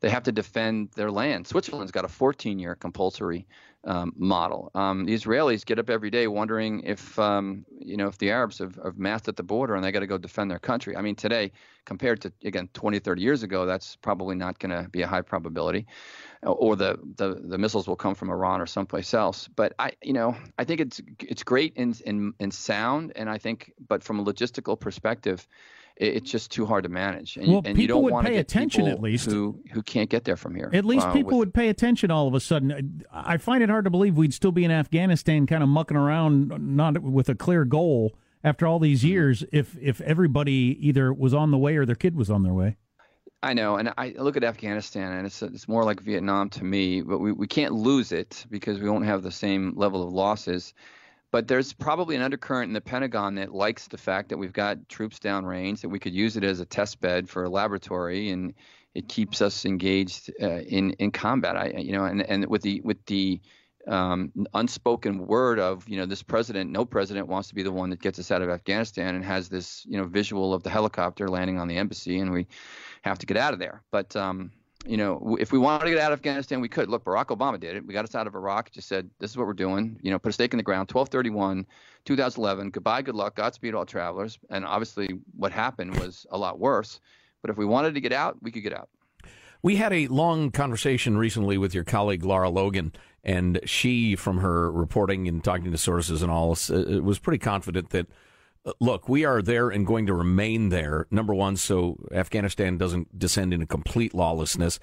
[0.00, 1.46] they have to defend their land.
[1.46, 3.46] Switzerland's got a 14-year compulsory
[3.86, 4.70] um, model.
[4.74, 8.58] Um, the Israelis get up every day wondering if um, you know if the Arabs
[8.58, 10.96] have, have massed at the border and they got to go defend their country.
[10.96, 11.52] I mean, today
[11.84, 15.22] compared to again 20, 30 years ago, that's probably not going to be a high
[15.22, 15.86] probability,
[16.42, 19.48] or the, the the missiles will come from Iran or someplace else.
[19.48, 23.38] But I you know I think it's it's great in in in sound, and I
[23.38, 25.46] think but from a logistical perspective
[25.96, 27.36] it's just too hard to manage.
[27.36, 30.36] And, well, and you don't would pay attention at least who who can't get there
[30.36, 30.70] from here.
[30.72, 33.04] At least uh, people with, would pay attention all of a sudden.
[33.12, 36.48] I find it hard to believe we'd still be in Afghanistan, kind of mucking around,
[36.76, 39.08] not with a clear goal after all these mm-hmm.
[39.08, 39.44] years.
[39.52, 42.76] If if everybody either was on the way or their kid was on their way.
[43.42, 47.02] I know, and I look at Afghanistan, and it's it's more like Vietnam to me.
[47.02, 50.74] But we, we can't lose it because we won't have the same level of losses.
[51.34, 54.88] But there's probably an undercurrent in the Pentagon that likes the fact that we've got
[54.88, 58.54] troops downrange, that we could use it as a test bed for a laboratory, and
[58.94, 61.56] it keeps us engaged uh, in in combat.
[61.56, 63.40] I, you know, and and with the with the
[63.88, 67.90] um, unspoken word of you know this president, no president wants to be the one
[67.90, 71.26] that gets us out of Afghanistan and has this you know visual of the helicopter
[71.26, 72.46] landing on the embassy, and we
[73.02, 73.82] have to get out of there.
[73.90, 74.52] But um,
[74.86, 76.88] you know, if we wanted to get out of Afghanistan, we could.
[76.88, 77.86] Look, Barack Obama did it.
[77.86, 78.70] We got us out of Iraq.
[78.70, 79.98] Just said, this is what we're doing.
[80.02, 80.90] You know, put a stake in the ground.
[80.92, 81.66] 1231,
[82.04, 82.70] 2011.
[82.70, 83.36] Goodbye, good luck.
[83.36, 84.38] Godspeed, all travelers.
[84.50, 87.00] And obviously, what happened was a lot worse.
[87.40, 88.88] But if we wanted to get out, we could get out.
[89.62, 92.92] We had a long conversation recently with your colleague Lara Logan,
[93.22, 97.88] and she, from her reporting and talking to sources and all, uh, was pretty confident
[97.90, 98.06] that
[98.80, 101.06] look, we are there and going to remain there.
[101.10, 104.80] Number one, so Afghanistan doesn't descend into complete lawlessness.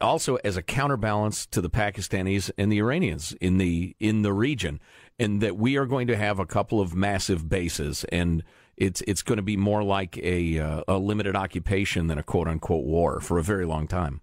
[0.00, 4.80] Also, as a counterbalance to the Pakistanis and the Iranians in the in the region,
[5.18, 8.42] and that we are going to have a couple of massive bases, and
[8.76, 12.48] it's it's going to be more like a uh, a limited occupation than a quote
[12.48, 14.20] unquote war for a very long time.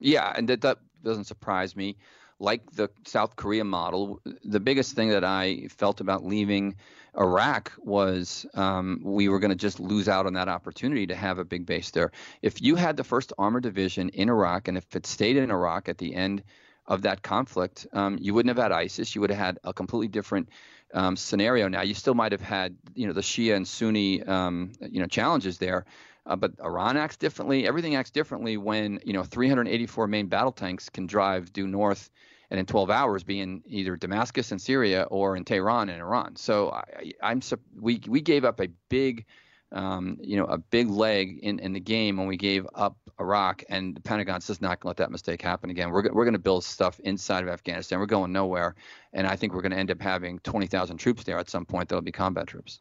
[0.00, 1.96] Yeah, and that, that doesn't surprise me
[2.40, 6.74] like the South Korea model, the biggest thing that I felt about leaving
[7.18, 11.38] Iraq was um, we were going to just lose out on that opportunity to have
[11.38, 12.12] a big base there.
[12.42, 15.88] If you had the first armored division in Iraq, and if it stayed in Iraq
[15.88, 16.42] at the end
[16.86, 19.14] of that conflict, um, you wouldn't have had ISIS.
[19.14, 20.48] You would have had a completely different
[20.92, 21.68] um, scenario.
[21.68, 25.06] Now, you still might have had, you know, the Shia and Sunni, um, you know,
[25.06, 25.84] challenges there.
[26.26, 27.66] Uh, but Iran acts differently.
[27.66, 32.10] Everything acts differently when you know 384 main battle tanks can drive due north
[32.50, 36.36] and in 12 hours be in either Damascus in Syria or in Tehran in Iran.
[36.36, 37.40] So I, am
[37.78, 39.24] we we gave up a big,
[39.72, 43.62] um, you know, a big leg in, in the game when we gave up Iraq,
[43.68, 45.90] and the Pentagon's just not going to let that mistake happen again.
[45.90, 48.00] We're we're going to build stuff inside of Afghanistan.
[48.00, 48.74] We're going nowhere,
[49.12, 51.88] and I think we're going to end up having 20,000 troops there at some point.
[51.88, 52.80] That'll be combat troops.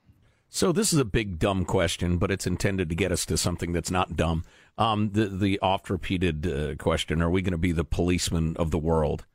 [0.51, 3.71] So this is a big dumb question, but it's intended to get us to something
[3.71, 4.45] that's not dumb.
[4.79, 8.71] Um, the the oft repeated uh, question: Are we going to be the policeman of
[8.71, 9.25] the world?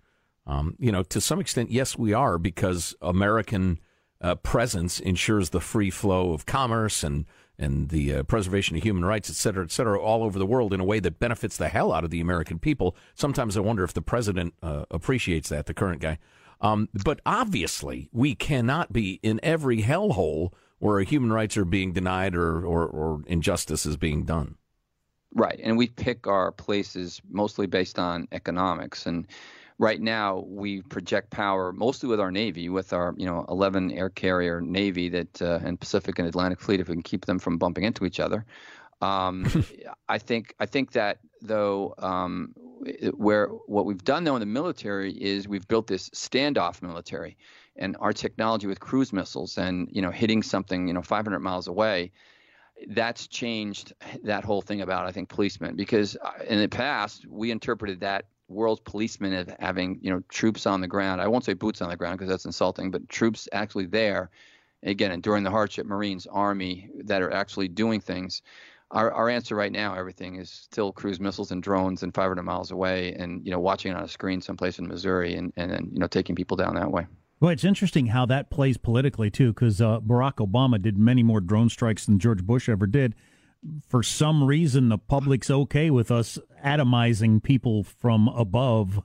[0.46, 3.80] Um, you know, to some extent, yes, we are because American
[4.20, 7.26] uh, presence ensures the free flow of commerce and
[7.56, 10.72] and the uh, preservation of human rights, et cetera, et cetera, all over the world
[10.74, 12.96] in a way that benefits the hell out of the American people.
[13.14, 16.18] Sometimes I wonder if the president uh, appreciates that, the current guy.
[16.60, 22.34] Um, but obviously, we cannot be in every hellhole where human rights are being denied
[22.34, 24.56] or, or, or injustice is being done.
[25.32, 29.06] Right, and we pick our places mostly based on economics.
[29.06, 29.28] And
[29.78, 34.10] right now, we project power mostly with our Navy, with our you know 11 air
[34.10, 37.58] carrier Navy that uh, and Pacific and Atlantic Fleet, if we can keep them from
[37.58, 38.44] bumping into each other.
[39.00, 39.64] Um,
[40.08, 42.54] I think I think that though, um,
[43.14, 47.36] where what we've done though in the military is we've built this standoff military,
[47.76, 51.66] and our technology with cruise missiles and you know hitting something you know 500 miles
[51.66, 52.12] away
[52.88, 53.92] that's changed
[54.24, 58.26] that whole thing about I think policemen because uh, in the past we interpreted that
[58.48, 61.20] world's policemen of having you know troops on the ground.
[61.20, 64.30] I won't say boots on the ground because that's insulting, but troops actually there.
[64.82, 68.42] Again, and during the hardship, Marines, Army that are actually doing things.
[68.90, 72.70] Our, our answer right now, everything is still cruise missiles and drones and 500 miles
[72.70, 75.98] away, and you know watching it on a screen someplace in Missouri, and and you
[75.98, 77.06] know taking people down that way.
[77.40, 81.40] Well, it's interesting how that plays politically too, because uh, Barack Obama did many more
[81.40, 83.14] drone strikes than George Bush ever did.
[83.88, 89.00] For some reason, the public's okay with us atomizing people from above,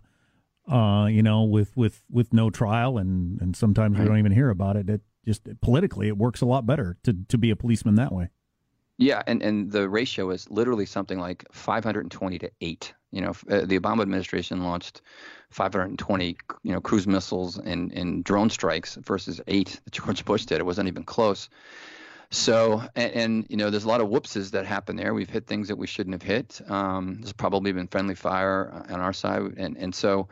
[0.67, 4.03] uh, you know, with, with, with no trial, and, and sometimes right.
[4.03, 4.89] we don't even hear about it.
[4.89, 8.29] It just politically, it works a lot better to, to be a policeman that way.
[8.99, 12.93] Yeah, and, and the ratio is literally something like 520 to 8.
[13.11, 15.01] You know, uh, the Obama administration launched
[15.51, 20.59] 520, you know, cruise missiles and, and drone strikes versus 8 that George Bush did.
[20.59, 21.47] It wasn't even close.
[22.31, 25.15] So, and, and, you know, there's a lot of whoopses that happen there.
[25.15, 26.61] We've hit things that we shouldn't have hit.
[26.69, 30.27] Um, there's probably been friendly fire on our side, and and so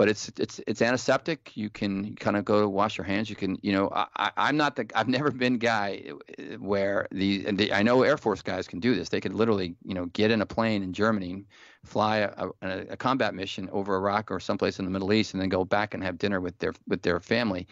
[0.00, 1.54] but it's it's it's antiseptic.
[1.58, 3.28] You can kind of go wash your hands.
[3.28, 6.12] You can you know I, I'm not the I've never been guy
[6.58, 9.10] where the, the I know Air Force guys can do this.
[9.10, 11.44] They could literally you know get in a plane in Germany,
[11.84, 15.42] fly a, a, a combat mission over Iraq or someplace in the Middle East, and
[15.42, 17.68] then go back and have dinner with their with their family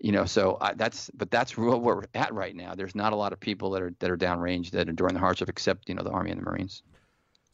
[0.00, 3.16] you know so uh, that's but that's where we're at right now there's not a
[3.16, 5.94] lot of people that are that are downrange that are during the hardship except you
[5.94, 6.82] know the army and the marines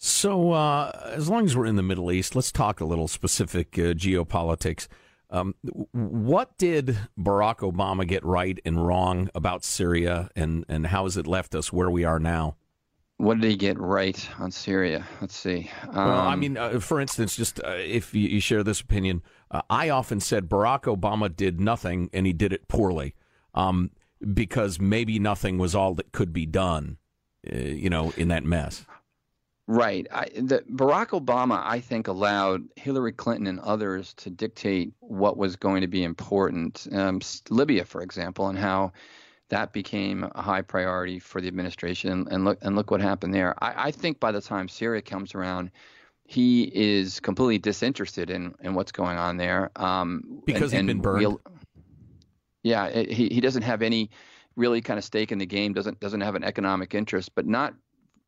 [0.05, 3.79] so, uh, as long as we're in the Middle East, let's talk a little specific
[3.79, 4.89] uh, geopolitics.
[5.31, 5.55] Um,
[5.93, 11.29] what did Barack Obama get right and wrong about Syria, and, and how has it
[11.29, 12.57] left us where we are now?
[13.19, 15.07] What did he get right on Syria?
[15.21, 15.71] Let's see.
[15.85, 18.81] Um, well, I um, mean, uh, for instance, just uh, if you, you, share this
[18.81, 23.15] opinion, uh, I often said Barack Obama did nothing and he did it poorly
[23.55, 23.91] um,
[24.35, 26.97] because maybe nothing was all that could be done,
[27.53, 28.85] uh, you know, in that mess.
[29.69, 30.07] Right.
[30.13, 35.55] I, the, Barack Obama, I think, allowed Hillary Clinton and others to dictate what was
[35.55, 36.89] going to be important.
[36.93, 38.93] Um, Libya, for example, and how
[39.51, 42.27] that became a high priority for the administration.
[42.31, 43.55] And look, and look what happened there.
[43.63, 45.71] I, I think by the time Syria comes around,
[46.33, 49.71] he is completely disinterested in, in what's going on there.
[49.77, 51.37] Um, because and, he's been burned.
[52.63, 54.11] Yeah, it, he he doesn't have any
[54.57, 55.73] really kind of stake in the game.
[55.73, 57.75] Doesn't doesn't have an economic interest, but not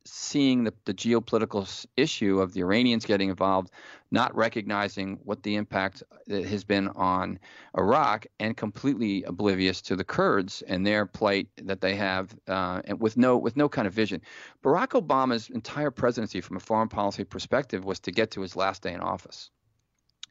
[0.06, 3.70] seeing the, the geopolitical issue of the Iranians getting involved,
[4.10, 7.38] not recognizing what the impact uh, has been on
[7.76, 13.00] Iraq, and completely oblivious to the Kurds and their plight that they have, uh, and
[13.00, 14.20] with no with no kind of vision.
[14.62, 18.82] Barack Obama's entire presidency, from a foreign policy perspective, was to get to his last
[18.82, 19.50] day in office,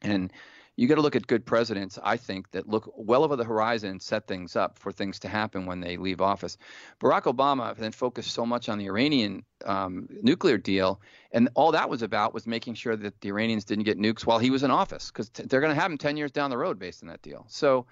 [0.02, 0.32] and
[0.76, 3.90] you got to look at good presidents, I think, that look well over the horizon
[3.90, 6.58] and set things up for things to happen when they leave office.
[7.00, 11.00] Barack Obama then focused so much on the Iranian um, nuclear deal,
[11.32, 14.38] and all that was about was making sure that the Iranians didn't get nukes while
[14.38, 16.58] he was in office, because t- they're going to have them 10 years down the
[16.58, 17.46] road based on that deal.
[17.48, 17.86] So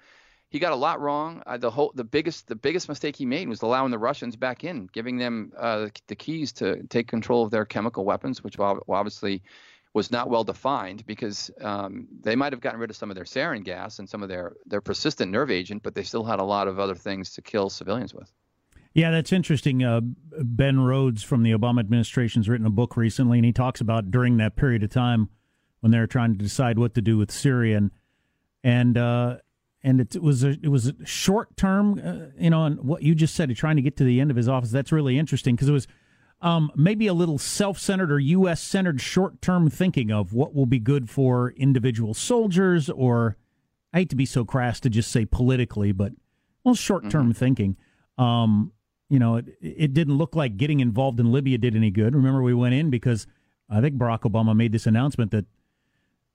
[0.49, 1.41] he got a lot wrong.
[1.47, 4.63] Uh, the whole, the biggest, the biggest mistake he made was allowing the Russians back
[4.63, 9.41] in, giving them uh, the keys to take control of their chemical weapons, which obviously
[9.93, 13.25] was not well defined because um, they might have gotten rid of some of their
[13.25, 16.43] sarin gas and some of their, their persistent nerve agent, but they still had a
[16.43, 18.31] lot of other things to kill civilians with.
[18.93, 19.83] Yeah, that's interesting.
[19.83, 23.81] Uh, ben Rhodes from the Obama administration has written a book recently, and he talks
[23.81, 25.29] about during that period of time
[25.79, 27.91] when they were trying to decide what to do with Syria, and
[28.63, 29.37] and uh,
[29.83, 33.33] and it, was a it was short term, uh, you know, and what you just
[33.33, 34.69] said, trying to get to the end of his office.
[34.69, 35.87] That's really interesting because it was
[36.43, 38.61] um, maybe a little self centered or U.S.
[38.61, 43.37] centered short term thinking of what will be good for individual soldiers, or
[43.93, 46.11] I hate to be so crass to just say politically, but
[46.65, 47.31] well, short term mm-hmm.
[47.31, 47.77] thinking.
[48.17, 48.73] Um,
[49.09, 52.13] you know, it, it didn't look like getting involved in Libya did any good.
[52.13, 53.25] Remember, we went in because
[53.69, 55.45] I think Barack Obama made this announcement that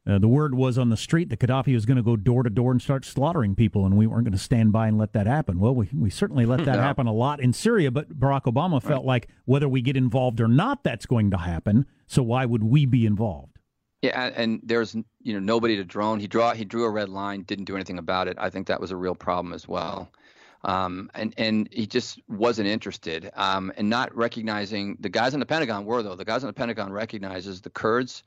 [0.09, 2.49] Uh, the word was on the street that Gaddafi was going to go door to
[2.49, 5.27] door and start slaughtering people, and we weren't going to stand by and let that
[5.27, 5.61] happen.
[5.61, 9.03] Well, we, we certainly let that happen a lot in Syria, but Barack Obama felt
[9.03, 9.07] right.
[9.07, 11.85] like whether we get involved or not, that's going to happen.
[12.07, 13.59] So why would we be involved?
[14.01, 16.21] Yeah, and there's you know nobody to drone.
[16.21, 18.37] He draw he drew a red line, didn't do anything about it.
[18.39, 20.11] I think that was a real problem as well.
[20.63, 25.47] Um, and and he just wasn't interested, um, and not recognizing the guys in the
[25.47, 26.15] Pentagon were though.
[26.15, 28.23] The guys in the Pentagon recognizes the Kurds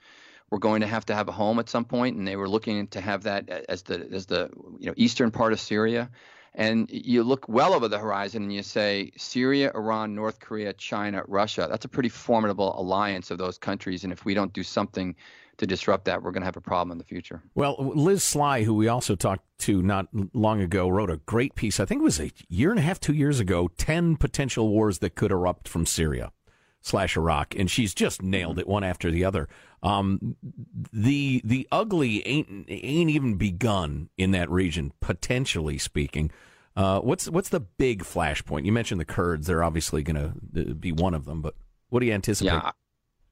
[0.51, 2.85] were going to have to have a home at some point, and they were looking
[2.87, 6.11] to have that as the as the you know eastern part of Syria.
[6.53, 11.23] And you look well over the horizon and you say Syria, Iran, North Korea, China,
[11.27, 11.67] Russia.
[11.69, 14.03] That's a pretty formidable alliance of those countries.
[14.03, 15.15] And if we don't do something
[15.59, 17.41] to disrupt that, we're going to have a problem in the future.
[17.55, 21.79] Well, Liz Sly, who we also talked to not long ago, wrote a great piece.
[21.79, 24.99] I think it was a year and a half, two years ago 10 potential wars
[24.99, 26.33] that could erupt from Syria
[26.81, 27.55] slash Iraq.
[27.55, 28.61] And she's just nailed mm-hmm.
[28.61, 29.47] it one after the other.
[29.83, 30.35] Um,
[30.93, 36.31] the the ugly ain't ain't even begun in that region, potentially speaking.
[36.75, 38.65] Uh, what's what's the big flashpoint?
[38.65, 41.41] You mentioned the Kurds; they're obviously going to be one of them.
[41.41, 41.55] But
[41.89, 42.53] what do you anticipate?
[42.53, 42.71] Yeah,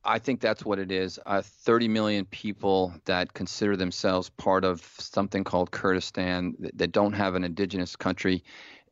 [0.04, 1.20] I think that's what it is.
[1.26, 7.14] Uh, 30 million people that consider themselves part of something called Kurdistan that, that don't
[7.14, 8.44] have an indigenous country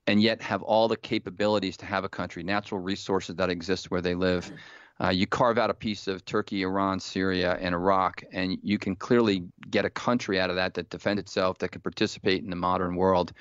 [0.05, 4.01] and yet have all the capabilities to have a country, natural resources that exist where
[4.01, 4.51] they live.
[5.03, 8.95] Uh, you carve out a piece of Turkey, Iran, Syria, and Iraq, and you can
[8.95, 12.55] clearly get a country out of that that defends itself, that can participate in the
[12.55, 13.33] modern world.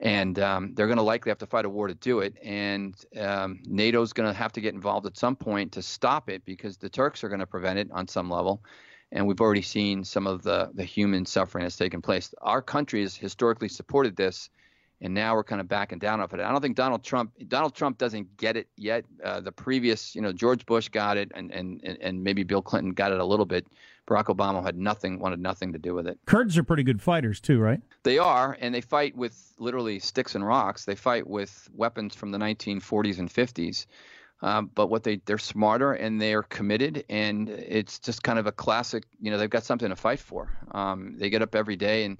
[0.00, 2.36] And um, they're going to likely have to fight a war to do it.
[2.42, 6.44] And um, NATO's going to have to get involved at some point to stop it
[6.44, 8.62] because the Turks are going to prevent it on some level.
[9.12, 12.34] And we've already seen some of the, the human suffering that's taken place.
[12.42, 14.50] Our country has historically supported this
[15.00, 16.40] and now we're kind of backing down off it.
[16.40, 19.04] I don't think Donald Trump Donald Trump doesn't get it yet.
[19.22, 22.92] Uh, the previous, you know, George Bush got it, and, and and maybe Bill Clinton
[22.92, 23.66] got it a little bit.
[24.08, 26.18] Barack Obama had nothing, wanted nothing to do with it.
[26.26, 27.80] Kurds are pretty good fighters too, right?
[28.04, 30.84] They are, and they fight with literally sticks and rocks.
[30.84, 33.86] They fight with weapons from the 1940s and 50s.
[34.42, 38.52] Um, but what they they're smarter and they're committed, and it's just kind of a
[38.52, 39.04] classic.
[39.20, 40.50] You know, they've got something to fight for.
[40.72, 42.18] Um, they get up every day and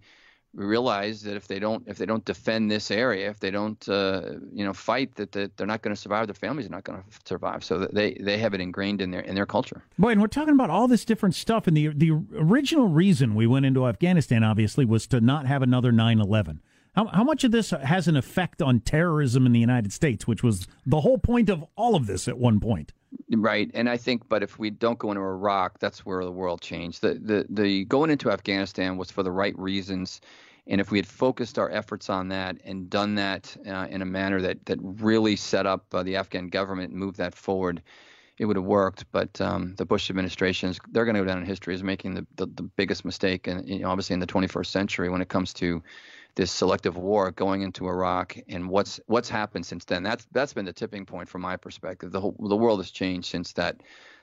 [0.57, 4.33] realize that if they don't if they don't defend this area, if they don't uh,
[4.53, 6.27] you know fight, that, that they're not going to survive.
[6.27, 7.63] Their families are not going to survive.
[7.63, 9.85] So they they have it ingrained in their in their culture.
[9.99, 11.67] Boy, and we're talking about all this different stuff.
[11.67, 15.93] And the the original reason we went into Afghanistan, obviously, was to not have another
[15.93, 16.59] 9/11.
[16.97, 20.43] How, how much of this has an effect on terrorism in the United States, which
[20.43, 22.93] was the whole point of all of this at one point?
[23.31, 26.61] Right, and I think, but if we don't go into Iraq, that's where the world
[26.61, 27.03] changed.
[27.03, 30.21] The the the going into Afghanistan was for the right reasons
[30.67, 34.07] and if we had focused our efforts on that and done that uh, in a
[34.07, 37.83] manner that, that really set up uh, the Afghan government and moved that forward,
[38.39, 39.05] it would have worked.
[39.13, 42.15] But um, the Bush administration is they're going to go down in history as making
[42.15, 45.29] the, the, the biggest mistake, and you know, obviously in the 21st century when it
[45.29, 45.83] comes to
[46.37, 50.03] this selective war going into Iraq and what's what's happened since then.
[50.03, 52.13] That's that's been the tipping point from my perspective.
[52.13, 53.83] The whole the world has changed since that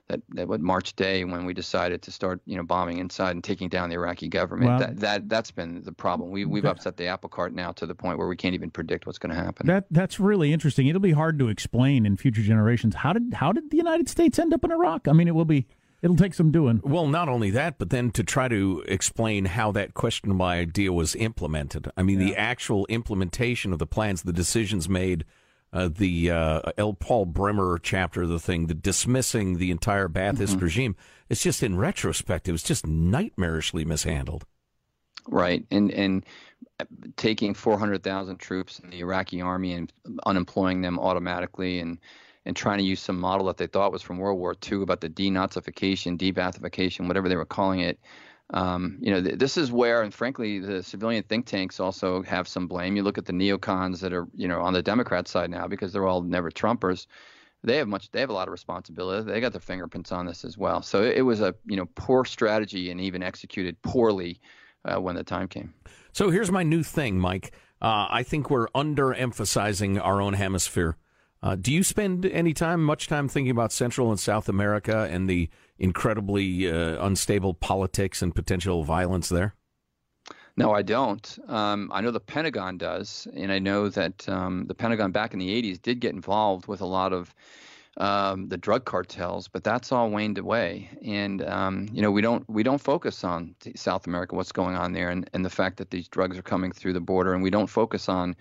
[0.09, 3.43] that, that what March Day when we decided to start you know bombing inside and
[3.43, 4.69] taking down the Iraqi government.
[4.69, 6.29] Well, that that that's been the problem.
[6.29, 8.69] We we've that, upset the apple cart now to the point where we can't even
[8.69, 9.65] predict what's going to happen.
[9.65, 10.87] That that's really interesting.
[10.87, 12.95] It'll be hard to explain in future generations.
[12.95, 15.07] How did how did the United States end up in Iraq?
[15.07, 15.67] I mean, it will be.
[16.03, 16.81] It'll take some doing.
[16.83, 21.15] Well, not only that, but then to try to explain how that questionable idea was
[21.15, 21.89] implemented.
[21.95, 22.27] I mean, yeah.
[22.27, 25.23] the actual implementation of the plans, the decisions made,
[25.71, 26.93] uh, the uh, L.
[26.93, 30.65] Paul Bremer chapter of the thing, the dismissing the entire Ba'athist mm-hmm.
[30.65, 30.95] regime.
[31.29, 34.45] It's just in retrospect, it was just nightmarishly mishandled.
[35.29, 36.25] Right, and and
[37.15, 39.93] taking 400,000 troops in the Iraqi army and
[40.25, 41.97] unemploying them automatically, and
[42.45, 45.01] and trying to use some model that they thought was from World War II about
[45.01, 47.99] the denazification, debathification, whatever they were calling it.
[48.53, 52.47] Um, you know, th- this is where, and frankly, the civilian think tanks also have
[52.47, 52.95] some blame.
[52.95, 55.93] You look at the neocons that are, you know, on the Democrat side now because
[55.93, 57.07] they're all never Trumpers.
[57.63, 58.11] They have much.
[58.11, 59.31] They have a lot of responsibility.
[59.31, 60.81] They got their fingerprints on this as well.
[60.81, 64.41] So it, it was a, you know, poor strategy and even executed poorly
[64.83, 65.73] uh, when the time came.
[66.11, 67.53] So here's my new thing, Mike.
[67.81, 70.97] Uh, I think we're underemphasizing our own hemisphere.
[71.43, 75.29] Uh, do you spend any time, much time, thinking about Central and South America and
[75.29, 79.53] the incredibly uh, unstable politics and potential violence there?
[80.55, 81.37] No, I don't.
[81.49, 85.39] Um, I know the Pentagon does, and I know that um, the Pentagon back in
[85.39, 87.35] the '80s did get involved with a lot of
[87.97, 90.89] um, the drug cartels, but that's all waned away.
[91.03, 94.93] And um, you know, we don't we don't focus on South America, what's going on
[94.93, 97.49] there, and, and the fact that these drugs are coming through the border, and we
[97.49, 98.37] don't focus on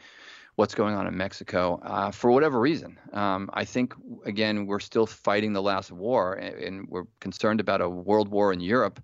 [0.56, 2.98] what's going on in Mexico uh, for whatever reason.
[3.12, 3.94] Um, I think
[4.24, 8.60] again we're still fighting the last war, and, we're concerned about a world war in
[8.60, 9.00] Europe.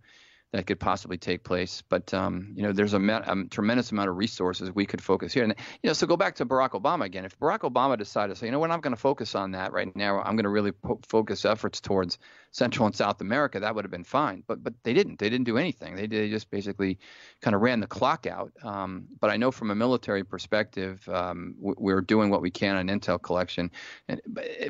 [0.52, 1.82] that could possibly take place.
[1.88, 5.44] But um, you know, there's a, a, tremendous amount of resources we could focus here.
[5.44, 7.24] And you know, so go back to Barack Obama again.
[7.24, 9.72] If Barack Obama decided to say, you know what, I'm going to focus on that
[9.72, 10.20] right now.
[10.20, 12.18] I'm going to really po- focus efforts towards
[12.50, 13.60] Central and South America.
[13.60, 14.42] That would have been fine.
[14.46, 15.18] But but they didn't.
[15.18, 15.96] They didn't do anything.
[15.96, 16.98] They they just basically
[17.40, 18.52] kind of ran the clock out.
[18.62, 22.88] Um, but I know from a military perspective, um, we're doing what we can on
[22.88, 23.70] intel collection,
[24.08, 24.20] and,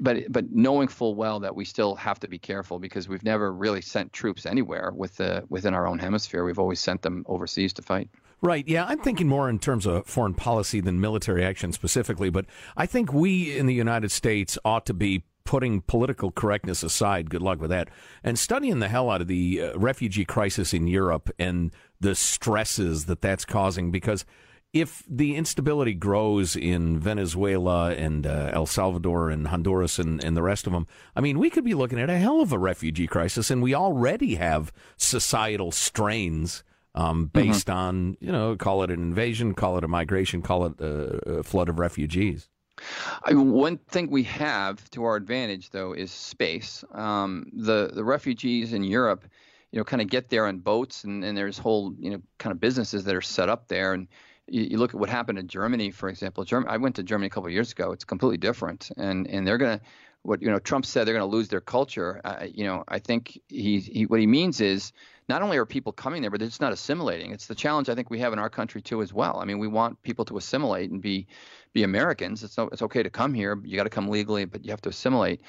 [0.00, 3.52] but, but knowing full well that we still have to be careful because we've never
[3.52, 6.44] really sent troops anywhere with the within our own hemisphere.
[6.44, 8.08] We've always sent them overseas to fight.
[8.40, 8.66] Right.
[8.68, 12.86] Yeah, I'm thinking more in terms of foreign policy than military action specifically, but I
[12.86, 17.58] think we in the United States ought to be putting political correctness aside, good luck
[17.58, 17.88] with that,
[18.22, 23.06] and studying the hell out of the uh, refugee crisis in Europe and the stresses
[23.06, 24.26] that that's causing because
[24.74, 30.42] if the instability grows in Venezuela and uh, El Salvador and Honduras and, and the
[30.42, 30.86] rest of them,
[31.16, 33.74] I mean, we could be looking at a hell of a refugee crisis, and we
[33.74, 36.62] already have societal strains
[36.94, 37.46] um, mm-hmm.
[37.46, 37.78] based mm-hmm.
[37.78, 41.42] on, you know, call it an invasion, call it a migration, call it a, a
[41.42, 42.50] flood of refugees.
[43.24, 46.84] I one thing we have to our advantage, though, is space.
[46.92, 49.24] Um, the the refugees in Europe,
[49.72, 52.52] you know, kind of get there on boats, and, and there's whole, you know, kind
[52.52, 54.08] of businesses that are set up there, and
[54.46, 56.44] you, you, look at what happened in Germany, for example.
[56.44, 57.92] Germany, I went to Germany a couple years ago.
[57.92, 59.80] It's completely different, and and they're gonna
[60.28, 62.20] what you know Trump said they're going to lose their culture.
[62.22, 64.92] Uh, you know, I think he, he what he means is
[65.28, 67.32] not only are people coming there, but just not assimilating.
[67.32, 69.38] It's the challenge I think we have in our country too as well.
[69.40, 71.26] I mean, we want people to assimilate and be
[71.72, 72.44] be Americans.
[72.44, 73.58] It's no, it's okay to come here.
[73.64, 75.40] You got to come legally, but you have to assimilate.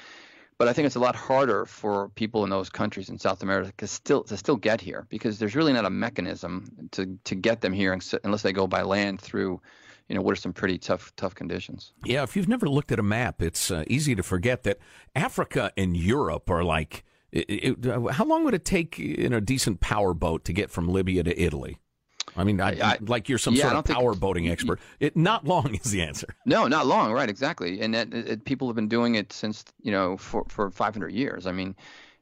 [0.56, 3.72] But I think it's a lot harder for people in those countries in South America
[3.78, 7.60] to still to still get here because there's really not a mechanism to to get
[7.60, 9.60] them here unless they go by land through,
[10.10, 11.92] you know, what are some pretty tough tough conditions.
[12.04, 14.78] Yeah, if you've never looked at a map, it's uh, easy to forget that
[15.14, 17.04] Africa and Europe are like.
[17.30, 20.68] It, it, uh, how long would it take in a decent power boat to get
[20.68, 21.78] from Libya to Italy?
[22.36, 24.80] I mean, I, I, like you're some yeah, sort of power boating expert.
[24.98, 26.34] It not long is the answer.
[26.44, 27.12] No, not long.
[27.12, 27.80] Right, exactly.
[27.80, 31.46] And that, it, people have been doing it since you know for for 500 years.
[31.46, 31.76] I mean,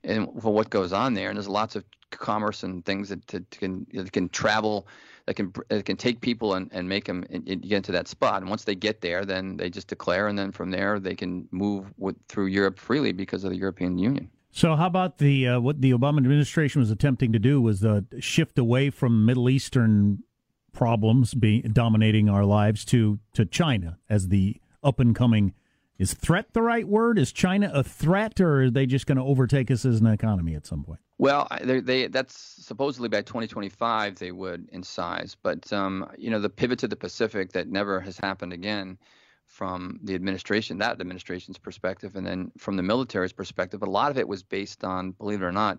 [0.05, 3.51] and for what goes on there, and there's lots of commerce and things that, that
[3.51, 4.87] can that can travel
[5.29, 8.41] that can that can take people and, and make them get into that spot.
[8.41, 11.47] And once they get there, then they just declare, and then from there they can
[11.51, 14.31] move with, through Europe freely because of the European Union.
[14.53, 18.07] So, how about the uh, what the Obama administration was attempting to do was the
[18.21, 20.23] shift away from Middle Eastern
[20.73, 25.53] problems being dominating our lives to to China as the up and coming.
[25.99, 27.19] Is threat the right word?
[27.19, 30.55] Is China a threat, or are they just going to overtake us as an economy
[30.55, 31.01] at some point?
[31.19, 36.49] Well, they, that's supposedly by 2025 they would in size, but um, you know the
[36.49, 38.97] pivot to the Pacific that never has happened again
[39.47, 43.83] from the administration, that administration's perspective, and then from the military's perspective.
[43.83, 45.79] A lot of it was based on, believe it or not,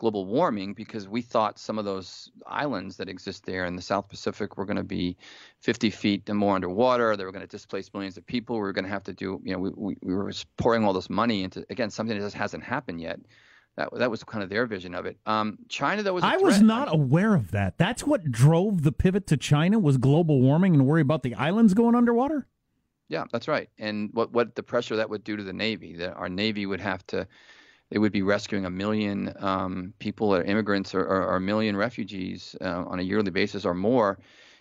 [0.00, 4.08] global warming because we thought some of those islands that exist there in the South
[4.08, 5.14] Pacific were going to be
[5.58, 7.14] 50 feet and more underwater.
[7.16, 8.56] They were going to displace millions of people.
[8.56, 10.94] We were going to have to do, you know, we, we, we were pouring all
[10.94, 13.20] this money into, again, something that just hasn't happened yet.
[13.76, 15.18] That, that was kind of their vision of it.
[15.26, 17.76] Um, China, though, was I was not aware of that.
[17.76, 21.74] That's what drove the pivot to China was global warming and worry about the islands
[21.74, 22.46] going underwater.
[23.08, 23.68] Yeah, that's right.
[23.78, 26.80] And what what the pressure that would do to the Navy, that our Navy would
[26.80, 27.28] have to,
[27.90, 31.76] they would be rescuing a million um, people or immigrants or, or, or, a million
[31.76, 34.18] refugees uh, on a yearly basis or more,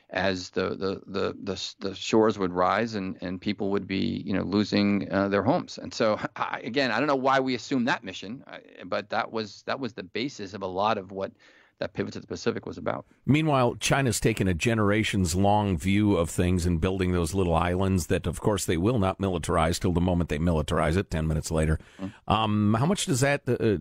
[0.10, 4.34] as the the the the, the shores would rise and, and people would be you
[4.34, 5.78] know losing uh, their homes.
[5.78, 8.44] And so I, again, I don't know why we assumed that mission,
[8.86, 11.32] but that was that was the basis of a lot of what
[11.80, 13.06] that pivot to the Pacific was about.
[13.26, 18.28] Meanwhile, China's taken a generations long view of things and building those little islands that,
[18.28, 21.80] of course, they will not militarize till the moment they militarize it 10 minutes later.
[22.02, 22.34] Mm-hmm.
[22.34, 23.78] Um, how much does that uh,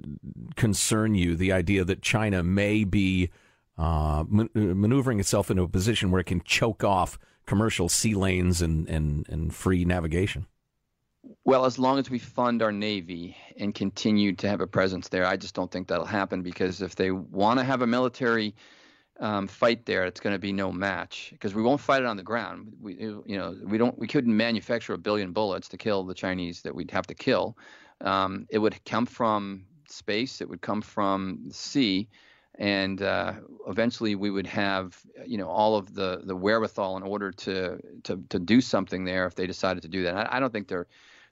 [0.54, 3.30] concern you, the idea that China may be
[3.76, 8.62] uh, man- maneuvering itself into a position where it can choke off commercial sea lanes
[8.62, 10.46] and, and, and free navigation?
[11.48, 15.24] Well, as long as we fund our Navy and continue to have a presence there,
[15.24, 18.54] I just don't think that'll happen because if they want to have a military
[19.18, 22.18] um, fight there, it's going to be no match because we won't fight it on
[22.18, 22.74] the ground.
[22.78, 26.60] We, you know, we don't, we couldn't manufacture a billion bullets to kill the Chinese
[26.60, 27.56] that we'd have to kill.
[28.02, 30.42] Um, it would come from space.
[30.42, 32.10] It would come from the sea,
[32.58, 33.32] and uh,
[33.66, 38.22] eventually we would have, you know, all of the the wherewithal in order to to
[38.28, 40.14] to do something there if they decided to do that.
[40.14, 40.88] I, I don't think they're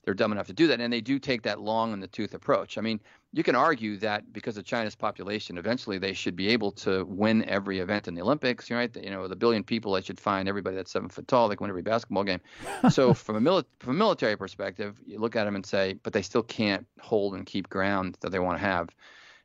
[0.06, 2.32] they're dumb enough to do that, and they do take that long in the tooth
[2.32, 2.78] approach.
[2.78, 3.00] I mean,
[3.32, 7.44] you can argue that because of China's population, eventually they should be able to win
[7.48, 8.70] every event in the Olympics.
[8.70, 8.96] Right?
[8.96, 11.48] You know, the billion people, they should find everybody that's seven foot tall.
[11.48, 12.40] They can win every basketball game.
[12.90, 16.12] so from a mili- from a military perspective, you look at them and say, but
[16.12, 18.88] they still can't hold and keep ground that they want to have.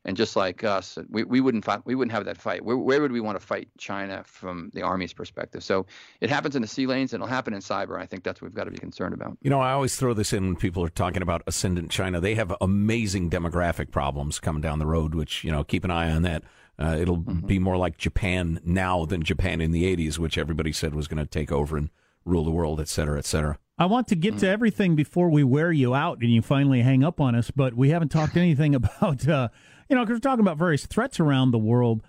[0.04, 2.66] And just like us, we, we wouldn't fight, we wouldn't have that fight.
[2.66, 5.64] Where, where would we want to fight China from the Army's perspective?
[5.64, 5.86] So
[6.22, 8.00] it happens in the sea lanes, and it'll happen in cyber.
[8.00, 9.38] I think that's what we've got to be concerned about.
[9.42, 12.20] You know, I always throw this in when people are talking about ascendant China.
[12.20, 16.12] They have amazing demographic problems coming down the road, which you know, keep an eye
[16.12, 16.44] on that.
[16.80, 17.46] Uh, it'll mm-hmm.
[17.46, 21.24] be more like Japan now than Japan in the 80s, which everybody said was going
[21.24, 21.90] to take over and
[22.26, 23.58] rule the world, et cetera, et cetera.
[23.78, 24.50] I want to get to mm.
[24.50, 27.90] everything before we wear you out and you finally hang up on us, but we
[27.90, 29.50] haven't talked anything about, uh,
[29.92, 32.02] you know, because we're talking about various threats around the world.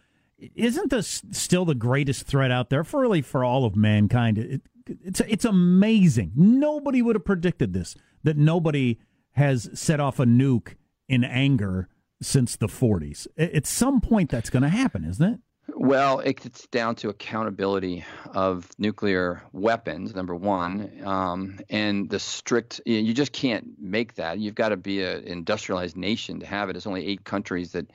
[0.55, 4.39] Isn't this still the greatest threat out there for really for all of mankind?
[4.39, 6.30] It, it's it's amazing.
[6.37, 7.97] Nobody would have predicted this.
[8.22, 9.01] That nobody
[9.33, 10.76] has set off a nuke
[11.09, 11.89] in anger
[12.20, 13.26] since the 40s.
[13.37, 15.41] At some point, that's going to happen, isn't it?
[15.69, 18.05] Well, it's down to accountability
[18.35, 22.81] of nuclear weapons, number one, um, and the strict.
[22.85, 24.41] You just can't make that.
[24.41, 26.77] You've got to be an industrialized nation to have it.
[26.77, 27.87] It's only eight countries that,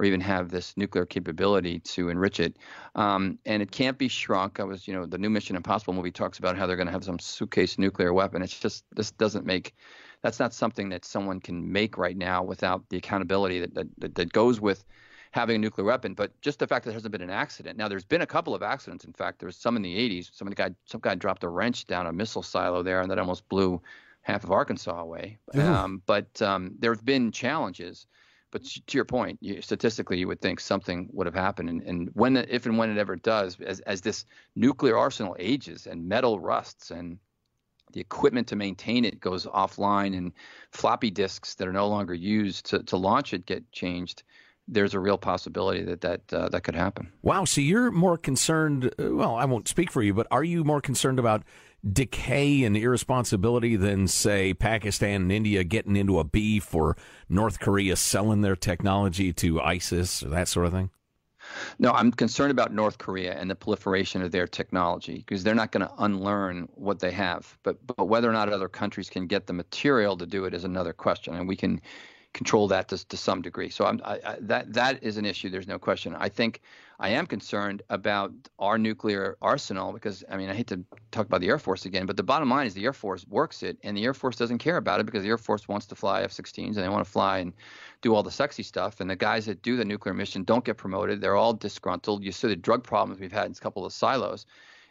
[0.00, 2.56] or even have this nuclear capability to enrich it,
[2.96, 4.58] um, and it can't be shrunk.
[4.58, 6.92] I was, you know, the new Mission Impossible movie talks about how they're going to
[6.92, 8.42] have some suitcase nuclear weapon.
[8.42, 9.74] It's just this doesn't make.
[10.22, 14.32] That's not something that someone can make right now without the accountability that that, that
[14.32, 14.84] goes with
[15.32, 17.78] having a nuclear weapon, but just the fact that there hasn't been an accident.
[17.78, 19.04] Now, there's been a couple of accidents.
[19.04, 20.30] In fact, there was some in the 80s.
[20.32, 23.48] Some guy, some guy dropped a wrench down a missile silo there, and that almost
[23.48, 23.80] blew
[24.20, 25.38] half of Arkansas away.
[25.84, 28.06] Um, but um, there have been challenges.
[28.50, 31.70] But to your point, you, statistically, you would think something would have happened.
[31.70, 35.86] And, and when, if and when it ever does, as, as this nuclear arsenal ages
[35.86, 37.18] and metal rusts and
[37.94, 40.32] the equipment to maintain it goes offline and
[40.70, 44.22] floppy disks that are no longer used to, to launch it get changed,
[44.68, 47.12] there's a real possibility that that uh, that could happen.
[47.22, 47.44] Wow.
[47.44, 48.92] So you're more concerned.
[48.98, 51.42] Uh, well, I won't speak for you, but are you more concerned about
[51.90, 56.96] decay and irresponsibility than, say, Pakistan and India getting into a beef or
[57.28, 60.90] North Korea selling their technology to ISIS or that sort of thing?
[61.80, 65.72] No, I'm concerned about North Korea and the proliferation of their technology because they're not
[65.72, 67.58] going to unlearn what they have.
[67.64, 70.62] But but whether or not other countries can get the material to do it is
[70.62, 71.80] another question, and we can
[72.32, 73.68] control that to, to some degree.
[73.68, 75.50] So I'm, I, I, that that is an issue.
[75.50, 76.14] There's no question.
[76.18, 76.62] I think
[76.98, 81.40] I am concerned about our nuclear arsenal because I mean I hate to talk about
[81.40, 83.96] the Air Force again, but the bottom line is the Air Force works it, and
[83.96, 86.76] the Air Force doesn't care about it because the Air Force wants to fly F-16s
[86.76, 87.52] and they want to fly and
[88.00, 89.00] do all the sexy stuff.
[89.00, 91.20] And the guys that do the nuclear mission don't get promoted.
[91.20, 92.24] They're all disgruntled.
[92.24, 94.46] You see the drug problems we've had in a couple of silos.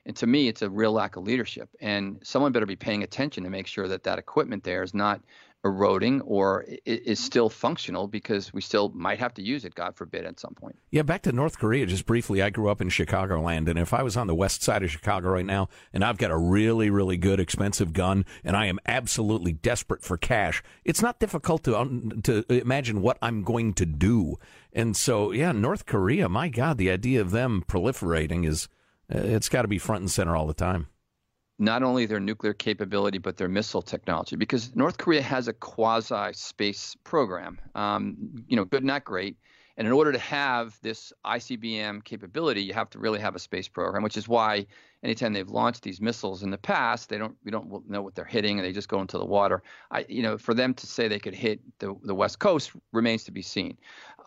[0.06, 1.70] And to me, it's a real lack of leadership.
[1.80, 5.22] And someone better be paying attention to make sure that that equipment there is not
[5.64, 10.26] eroding or is still functional because we still might have to use it, God forbid,
[10.26, 10.78] at some point.
[10.89, 12.41] Yeah, back to North Korea just briefly.
[12.41, 15.30] I grew up in Chicagoland, and if I was on the west side of Chicago
[15.30, 19.53] right now and I've got a really, really good, expensive gun and I am absolutely
[19.53, 24.38] desperate for cash, it's not difficult to, um, to imagine what I'm going to do.
[24.74, 28.68] And so, yeah, North Korea, my God, the idea of them proliferating is,
[29.14, 30.88] uh, it's got to be front and center all the time
[31.62, 36.34] not only their nuclear capability but their missile technology because North Korea has a quasi
[36.34, 37.59] space program.
[37.76, 39.38] Um, you know, good, not great.
[39.78, 43.67] And in order to have this ICBM capability, you have to really have a space
[43.67, 44.65] program, which is why
[45.03, 48.26] anytime they've launched these missiles in the past, they don't we don't know what they're
[48.26, 49.63] hitting, and they just go into the water.
[49.89, 53.24] I, you know, for them to say they could hit the the West Coast remains
[53.26, 53.78] to be seen.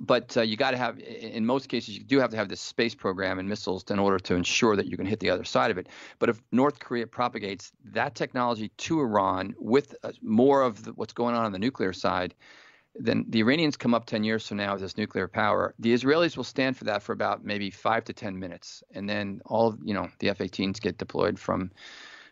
[0.01, 2.61] But uh, you got to have, in most cases, you do have to have this
[2.61, 5.71] space program and missiles in order to ensure that you can hit the other side
[5.71, 5.89] of it.
[6.19, 11.13] But if North Korea propagates that technology to Iran with uh, more of the, what's
[11.13, 12.35] going on on the nuclear side,
[12.95, 15.75] then the Iranians come up 10 years from now with this nuclear power.
[15.79, 18.83] The Israelis will stand for that for about maybe five to 10 minutes.
[18.93, 21.71] And then all, you know, the F 18s get deployed from.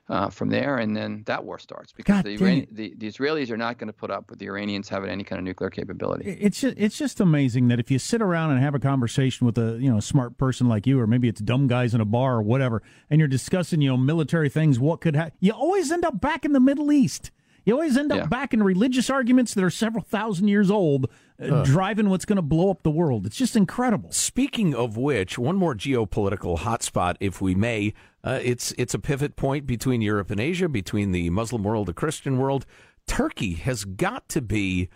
[0.08, 3.56] Uh, from there, and then that war starts because the, Iran- the, the Israelis are
[3.56, 6.28] not going to put up with the Iranians having any kind of nuclear capability.
[6.28, 9.56] It's just, it's just amazing that if you sit around and have a conversation with
[9.56, 12.34] a you know smart person like you, or maybe it's dumb guys in a bar
[12.34, 16.04] or whatever, and you're discussing you know military things, what could happen, you always end
[16.04, 17.30] up back in the Middle East.
[17.64, 18.26] You always end up yeah.
[18.26, 21.10] back in religious arguments that are several thousand years old,
[21.40, 23.26] uh, driving what's going to blow up the world.
[23.26, 24.10] It's just incredible.
[24.10, 27.94] Speaking of which, one more geopolitical hotspot, if we may.
[28.24, 31.92] Uh, it's it's a pivot point between Europe and Asia, between the Muslim world, the
[31.92, 32.66] Christian world.
[33.06, 34.88] Turkey has got to be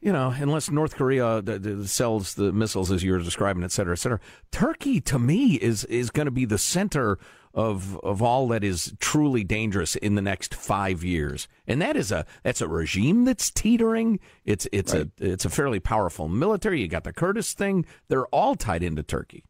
[0.00, 1.42] you know, unless North Korea
[1.84, 4.18] sells the missiles as you were describing, et cetera, et cetera.
[4.50, 7.18] Turkey, to me, is is going to be the center
[7.54, 12.12] of of all that is truly dangerous in the next five years, and that is
[12.12, 14.20] a that's a regime that's teetering.
[14.44, 15.08] It's it's right.
[15.20, 16.80] a it's a fairly powerful military.
[16.80, 19.44] You got the Kurdish thing; they're all tied into Turkey.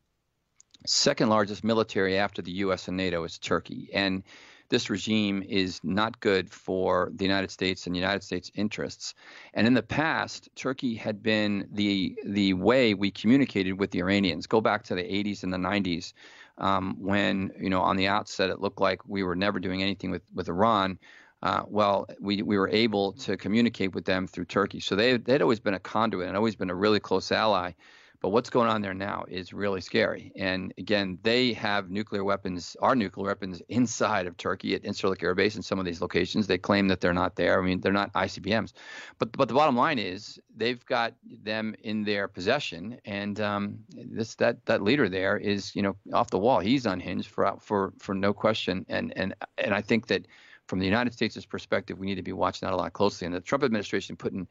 [0.87, 2.89] Second largest military after the U.S.
[2.89, 4.23] and NATO is Turkey, and
[4.71, 9.15] this regime is not good for the United States and United States interests.
[9.53, 14.47] And in the past, Turkey had been the the way we communicated with the Iranians.
[14.47, 16.13] Go back to the 80s and the 90s,
[16.61, 20.11] um, when you know on the outset it looked like we were never doing anything
[20.11, 20.99] with with Iran.
[21.43, 24.79] Uh, well, we, we were able to communicate with them through Turkey.
[24.79, 27.73] So they, they'd always been a conduit and always been a really close ally.
[28.21, 30.31] But what's going on there now is really scary.
[30.37, 35.35] And again, they have nuclear weapons, our nuclear weapons, inside of Turkey at Incirlik Air
[35.35, 36.47] Base in some of these locations.
[36.47, 37.59] They claim that they're not there.
[37.59, 38.75] I mean, they're not ICBMs.
[39.19, 44.35] But but the bottom line is they've got them in their possession, and um, this
[44.35, 46.61] that that leader there is you know off the wall.
[46.61, 48.85] He's unhinged for for for no question.
[48.89, 50.27] And and and I think that
[50.67, 53.27] from the United States' perspective, we need to be watching that a lot closely.
[53.27, 54.47] And the Trump administration putting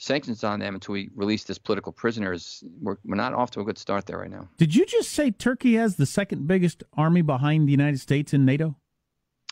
[0.00, 3.64] sanctions on them until we release this political prisoners, we're, we're not off to a
[3.64, 4.48] good start there right now.
[4.56, 8.46] Did you just say Turkey has the second biggest army behind the United States in
[8.46, 8.76] NATO?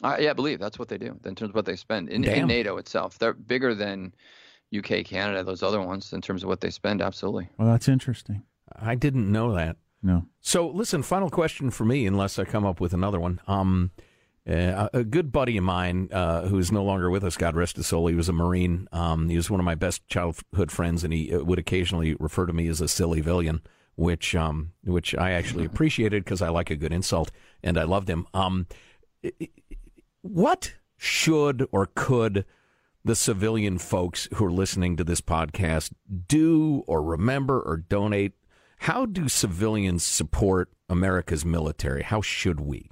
[0.02, 2.24] Uh, yeah, I believe that's what they do in terms of what they spend in,
[2.24, 3.18] in NATO itself.
[3.18, 4.14] They're bigger than
[4.76, 7.02] UK, Canada, those other ones in terms of what they spend.
[7.02, 7.50] Absolutely.
[7.58, 8.42] Well, that's interesting.
[8.74, 9.76] I didn't know that.
[10.02, 10.26] No.
[10.40, 13.40] So, listen, final question for me, unless I come up with another one.
[13.48, 13.90] Um,
[14.48, 17.86] uh, a good buddy of mine uh, who's no longer with us, God rest his
[17.86, 18.88] soul, he was a Marine.
[18.92, 22.46] Um, he was one of my best childhood friends, and he uh, would occasionally refer
[22.46, 23.60] to me as a silly villain,
[23.96, 27.30] which um, which I actually appreciated because I like a good insult,
[27.62, 28.26] and I loved him.
[28.32, 28.66] Um,
[30.22, 32.44] what should or could
[33.04, 35.92] the civilian folks who are listening to this podcast
[36.26, 38.32] do or remember or donate?
[38.82, 42.02] How do civilians support America's military?
[42.02, 42.90] How should we?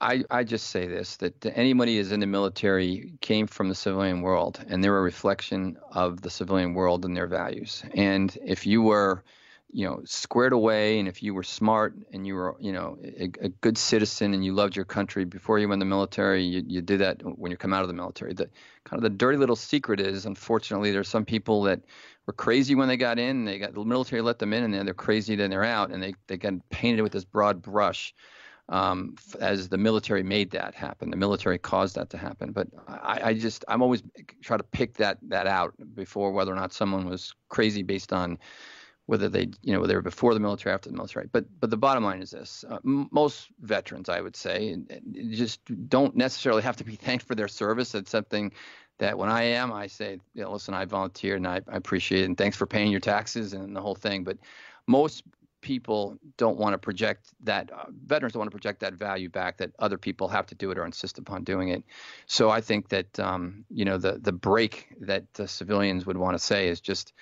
[0.00, 3.74] I, I just say this that anybody who is in the military came from the
[3.74, 7.82] civilian world and they're a reflection of the civilian world and their values.
[7.94, 9.24] And if you were,
[9.72, 13.30] you know, squared away and if you were smart and you were, you know, a,
[13.40, 16.62] a good citizen and you loved your country before you went in the military, you,
[16.66, 18.34] you that when you come out of the military.
[18.34, 18.48] The
[18.84, 21.80] kind of the dirty little secret is, unfortunately, there's some people that
[22.24, 23.44] were crazy when they got in.
[23.44, 26.00] They got the military let them in, and then they're crazy, then they're out, and
[26.00, 28.14] they they get painted with this broad brush
[28.68, 31.10] um, as the military made that happen.
[31.10, 32.52] The military caused that to happen.
[32.52, 34.02] But I, I, just I'm always
[34.42, 38.38] try to pick that that out before whether or not someone was crazy based on
[39.06, 41.28] whether they you know whether they were before the military after the military.
[41.32, 44.76] But but the bottom line is this: uh, m- most veterans, I would say,
[45.30, 47.94] just don't necessarily have to be thanked for their service.
[47.94, 48.52] It's something
[48.98, 52.22] that when I am, I say, you know, listen, I volunteered and I, I appreciate
[52.22, 54.24] it, and thanks for paying your taxes and the whole thing.
[54.24, 54.36] But
[54.86, 55.22] most
[55.60, 59.58] people don't want to project that uh, veterans don't want to project that value back
[59.58, 61.84] that other people have to do it or insist upon doing it.
[62.26, 66.34] So i think that um, you know the the break that the civilians would want
[66.34, 67.12] to say is just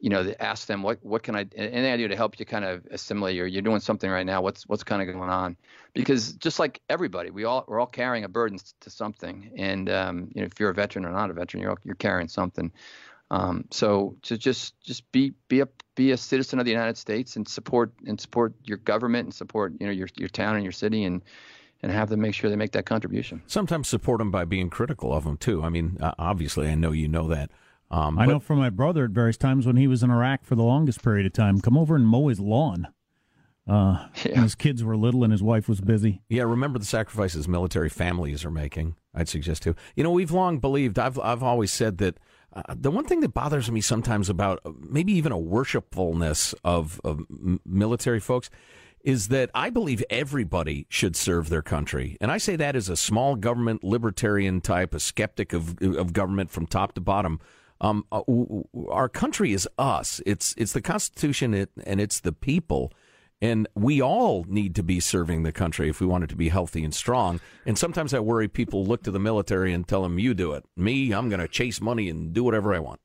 [0.00, 2.84] you know ask them what what can i any idea to help you kind of
[2.90, 3.38] assimilate?
[3.40, 4.42] Or you're doing something right now.
[4.42, 5.56] What's what's kind of going on?
[5.94, 9.52] Because just like everybody we all we're all carrying a burden to something.
[9.56, 12.28] And um, you know if you're a veteran or not a veteran you're you're carrying
[12.28, 12.72] something
[13.34, 17.34] um, so to just just be be a be a citizen of the United States
[17.34, 20.72] and support and support your government and support you know your your town and your
[20.72, 21.20] city and
[21.82, 23.42] and have them make sure they make that contribution.
[23.46, 25.64] Sometimes support them by being critical of them too.
[25.64, 27.50] I mean, uh, obviously, I know you know that.
[27.90, 30.54] Um, I know from my brother at various times when he was in Iraq for
[30.54, 31.60] the longest period of time.
[31.60, 32.88] Come over and mow his lawn.
[33.66, 34.42] Uh, yeah.
[34.42, 36.20] his kids were little and his wife was busy.
[36.28, 38.94] Yeah, remember the sacrifices military families are making.
[39.12, 39.74] I'd suggest too.
[39.96, 40.98] You know, we've long believed.
[40.98, 42.18] I've I've always said that
[42.54, 47.00] uh, the one thing that bothers me sometimes about uh, maybe even a worshipfulness of,
[47.04, 47.20] of
[47.64, 48.50] military folks
[49.04, 52.16] is that I believe everybody should serve their country.
[52.20, 56.50] And I say that as a small government libertarian type, a skeptic of, of government
[56.50, 57.38] from top to bottom.
[57.80, 58.22] Um, uh,
[58.88, 60.22] our country is us.
[60.24, 62.92] It's, it's the Constitution and it's the people.
[63.44, 66.48] And we all need to be serving the country if we want it to be
[66.48, 67.40] healthy and strong.
[67.66, 70.64] And sometimes I worry people look to the military and tell them, you do it.
[70.78, 73.00] Me, I'm going to chase money and do whatever I want.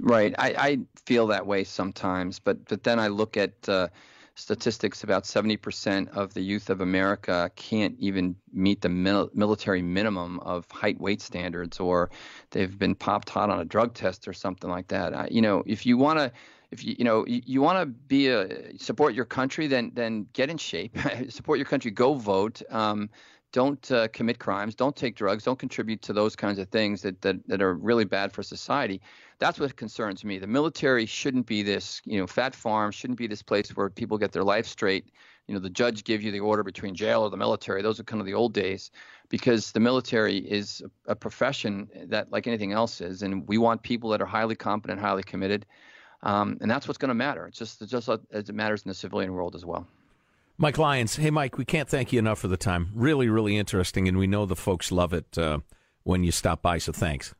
[0.00, 0.32] Right.
[0.38, 2.38] I, I feel that way sometimes.
[2.38, 3.88] But, but then I look at uh,
[4.36, 10.38] statistics about 70% of the youth of America can't even meet the mil- military minimum
[10.38, 12.10] of height weight standards, or
[12.52, 15.16] they've been popped hot on a drug test or something like that.
[15.16, 16.30] I, you know, if you want to
[16.70, 20.26] if you you know you, you want to be a support your country, then then
[20.32, 20.96] get in shape,
[21.28, 22.62] support your country, go vote.
[22.70, 23.10] Um,
[23.52, 27.20] don't uh, commit crimes, don't take drugs, don't contribute to those kinds of things that,
[27.22, 29.00] that, that are really bad for society.
[29.38, 30.38] That's what concerns me.
[30.38, 34.18] The military shouldn't be this, you know, fat farm, shouldn't be this place where people
[34.18, 35.06] get their life straight.
[35.46, 37.80] You know, the judge gives you the order between jail or the military.
[37.80, 38.90] Those are kind of the old days
[39.30, 43.22] because the military is a profession that, like anything else, is.
[43.22, 45.64] And we want people that are highly competent, highly committed.
[46.22, 47.46] Um, and that's what's going to matter.
[47.46, 49.86] It's just, just as it matters in the civilian world as well.
[50.56, 51.14] Mike Lyons.
[51.16, 52.90] Hey, Mike, we can't thank you enough for the time.
[52.92, 55.60] Really, really interesting, and we know the folks love it uh,
[56.02, 56.78] when you stop by.
[56.78, 57.32] So thanks.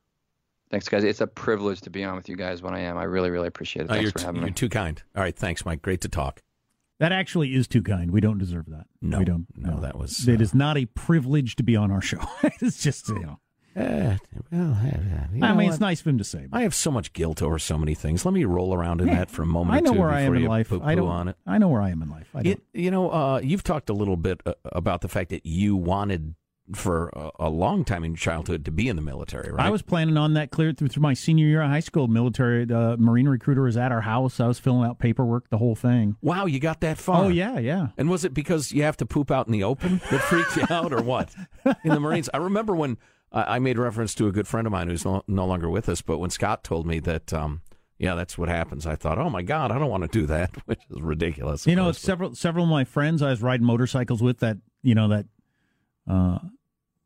[0.70, 1.02] Thanks, guys.
[1.02, 2.96] It's a privilege to be on with you guys when I am.
[2.98, 3.90] I really, really appreciate it.
[3.90, 4.54] Uh, Thanks you're for having you're me.
[4.54, 5.02] too kind.
[5.16, 5.82] All right, thanks, Mike.
[5.82, 6.42] Great to talk.
[7.00, 8.10] That actually is too kind.
[8.10, 8.84] We don't deserve that.
[9.00, 9.46] No, we don't.
[9.56, 12.18] no, that was, It is not a privilege to be on our show.
[12.60, 13.40] it's just you know.
[13.78, 14.16] Uh,
[14.50, 14.76] well,
[15.32, 15.66] you I mean, what?
[15.66, 16.46] it's nice of him to say.
[16.52, 18.24] I have so much guilt over so many things.
[18.24, 19.76] Let me roll around in Yeah, that for a moment.
[19.76, 20.72] I know where I am in life.
[20.72, 21.08] I don't.
[21.08, 21.36] on it.
[21.46, 22.28] I know where I am in life.
[22.34, 22.52] I don't.
[22.54, 25.76] It, you know, uh, you've talked a little bit uh, about the fact that you
[25.76, 26.34] wanted
[26.74, 29.66] for a, a long time in childhood to be in the military, right?
[29.66, 32.08] I was planning on that clear through through my senior year of high school.
[32.08, 34.38] Military uh, Marine recruiter was at our house.
[34.38, 36.16] I was filling out paperwork, the whole thing.
[36.20, 37.24] Wow, you got that far.
[37.24, 37.88] Oh yeah, yeah.
[37.96, 40.64] And was it because you have to poop out in the open that freaked you
[40.68, 41.34] out, or what?
[41.84, 42.98] In the Marines, I remember when
[43.32, 46.00] I made reference to a good friend of mine who's no, no longer with us,
[46.00, 47.60] but when Scott told me that, um,
[47.98, 50.50] yeah, that's what happens, I thought, oh my God, I don't want to do that,
[50.66, 51.66] which is ridiculous.
[51.66, 54.94] You know, course, several several of my friends I was riding motorcycles with that you
[54.94, 55.26] know that
[56.08, 56.38] uh,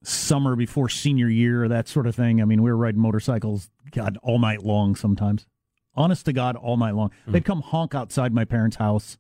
[0.03, 2.41] summer before senior year, that sort of thing.
[2.41, 5.47] I mean, we were riding motorcycles, God, all night long sometimes.
[5.95, 7.11] Honest to God, all night long.
[7.25, 7.33] Hmm.
[7.33, 9.19] They'd come honk outside my parents' house,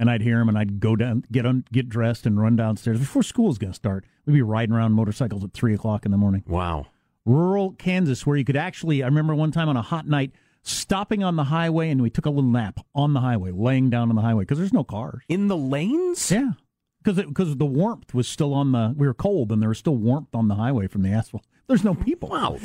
[0.00, 2.98] and I'd hear him, and I'd go down, get on, get dressed, and run downstairs
[2.98, 4.06] before school was going to start.
[4.24, 6.42] We'd be riding around motorcycles at three o'clock in the morning.
[6.48, 6.86] Wow.
[7.26, 10.32] Rural Kansas, where you could actually, I remember one time on a hot night,
[10.62, 14.08] stopping on the highway, and we took a little nap on the highway, laying down
[14.08, 16.30] on the highway because there's no cars in the lanes.
[16.30, 16.52] Yeah,
[17.04, 18.94] because because the warmth was still on the.
[18.96, 21.44] We were cold, and there was still warmth on the highway from the asphalt.
[21.66, 22.30] There's no people.
[22.30, 22.56] Wow.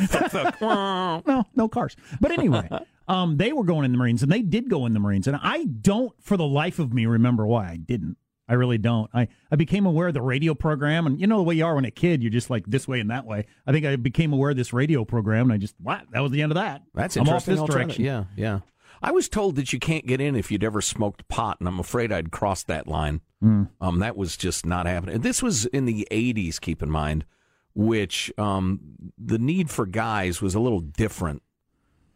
[1.27, 1.97] no, no cars.
[2.21, 2.69] But anyway,
[3.07, 5.37] um, they were going in the Marines, and they did go in the Marines, and
[5.41, 8.17] I don't, for the life of me, remember why I didn't.
[8.47, 9.09] I really don't.
[9.13, 11.75] I, I became aware of the radio program, and you know the way you are
[11.75, 13.47] when a kid, you're just like this way and that way.
[13.65, 16.31] I think I became aware of this radio program, and I just what that was
[16.31, 16.83] the end of that.
[16.93, 18.03] That's I'm off this direction.
[18.05, 18.59] Yeah, yeah.
[19.01, 21.79] I was told that you can't get in if you'd ever smoked pot, and I'm
[21.79, 23.21] afraid I'd crossed that line.
[23.43, 23.69] Mm.
[23.81, 25.21] Um, that was just not happening.
[25.21, 27.25] This was in the 80s, keep in mind,
[27.73, 28.79] which um,
[29.17, 31.43] the need for guys was a little different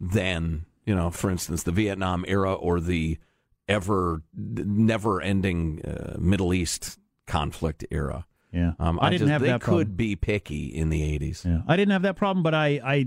[0.00, 3.16] than, you know, for instance, the Vietnam era or the
[3.68, 8.26] ever never ending uh, Middle East conflict era.
[8.52, 9.94] Yeah, Um, I didn't just- have they that could problem.
[9.96, 11.44] be picky in the 80s.
[11.44, 13.06] Yeah, I didn't have that problem, but I, I,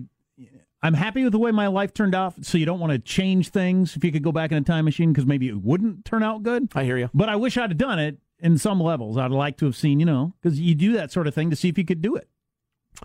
[0.81, 2.45] I'm happy with the way my life turned out.
[2.45, 4.85] So you don't want to change things if you could go back in a time
[4.85, 6.69] machine because maybe it wouldn't turn out good.
[6.73, 7.09] I hear you.
[7.13, 9.17] But I wish I'd have done it in some levels.
[9.17, 11.57] I'd like to have seen, you know, because you do that sort of thing to
[11.57, 12.29] see if you could do it.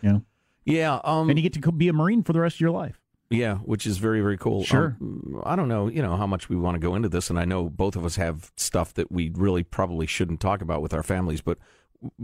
[0.03, 0.23] You know,
[0.65, 2.98] Yeah, um, and you get to be a Marine for the rest of your life.
[3.31, 4.65] Yeah, which is very very cool.
[4.65, 4.97] Sure.
[5.01, 7.39] Um, I don't know, you know, how much we want to go into this, and
[7.39, 10.95] I know both of us have stuff that we really probably shouldn't talk about with
[10.95, 11.59] our families, but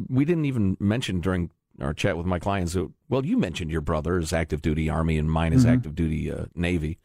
[0.09, 1.51] we didn't even mention during
[1.81, 2.73] our chat with Mike Lyons.
[2.73, 5.73] That, well, you mentioned your brother is active duty Army, and mine is Mhm.
[5.75, 6.99] active duty uh, Navy,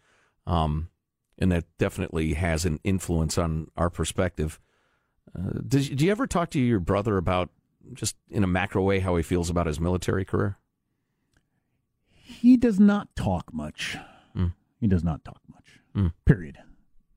[0.47, 0.88] um,
[1.38, 4.60] and that definitely has an influence on our perspective.
[5.38, 7.50] Uh, does, do you ever talk to your brother about
[7.93, 10.58] just in a macro way how he feels about his military career?
[12.40, 13.98] He does not talk much.
[14.36, 14.54] Mm.
[14.80, 15.80] He does not talk much.
[15.96, 16.14] Mm.
[16.26, 16.58] Period.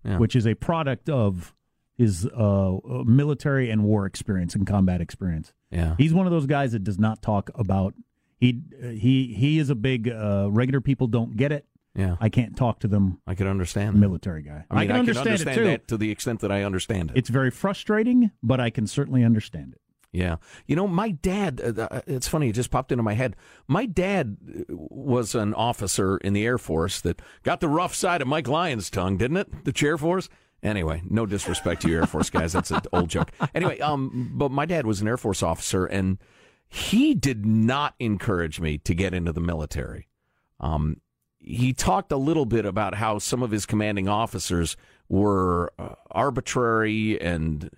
[0.04, 0.18] Yeah.
[0.18, 1.54] Which is a product of
[1.96, 5.52] his uh, uh, military and war experience and combat experience.
[5.70, 5.94] Yeah.
[5.96, 7.94] He's one of those guys that does not talk about
[8.40, 11.66] he uh, he he is a big uh, regular people don't get it.
[11.94, 12.16] Yeah.
[12.20, 13.20] I can't talk to them.
[13.26, 14.64] I could understand military guy.
[14.70, 15.66] I mean, can understand, understand it too.
[15.66, 17.18] that to the extent that I understand it.
[17.18, 19.81] It's very frustrating, but I can certainly understand it.
[20.12, 20.36] Yeah.
[20.66, 23.34] You know, my dad, uh, uh, it's funny, it just popped into my head.
[23.66, 28.20] My dad uh, was an officer in the Air Force that got the rough side
[28.20, 29.64] of Mike Lyons' tongue, didn't it?
[29.64, 30.28] The chair force?
[30.62, 32.52] Anyway, no disrespect to you Air Force guys.
[32.52, 33.32] That's an old joke.
[33.54, 36.18] Anyway, um, but my dad was an Air Force officer, and
[36.68, 40.08] he did not encourage me to get into the military.
[40.60, 41.00] Um,
[41.38, 44.76] he talked a little bit about how some of his commanding officers
[45.08, 47.70] were uh, arbitrary and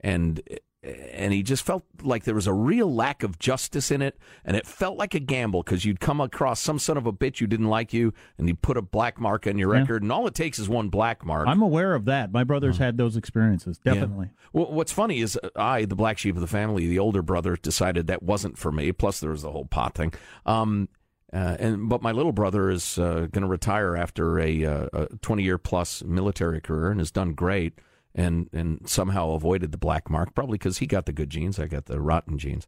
[0.00, 0.42] and
[0.82, 4.56] and he just felt like there was a real lack of justice in it and
[4.56, 7.46] it felt like a gamble because you'd come across some son of a bitch who
[7.46, 9.80] didn't like you and he'd put a black mark on your Yeah.
[9.82, 12.32] record and all it takes is one black mark I'm aware of that.
[12.32, 13.78] My brother's had those experiences.
[13.84, 13.94] Yeah.
[13.94, 14.30] Definitely.
[14.52, 17.56] Well, what's funny is uh, I, the black sheep of the family, the older brother,
[17.56, 18.90] decided that wasn't for me.
[18.92, 20.12] Plus, there was the whole pot thing.
[20.46, 20.88] Um,
[21.32, 25.06] uh, and but my little brother is uh, going to retire after a, uh, a
[25.22, 27.78] 20 year plus military career and has done great
[28.14, 31.58] and and somehow avoided the black mark, probably because he got the good genes.
[31.58, 32.66] I got the rotten genes.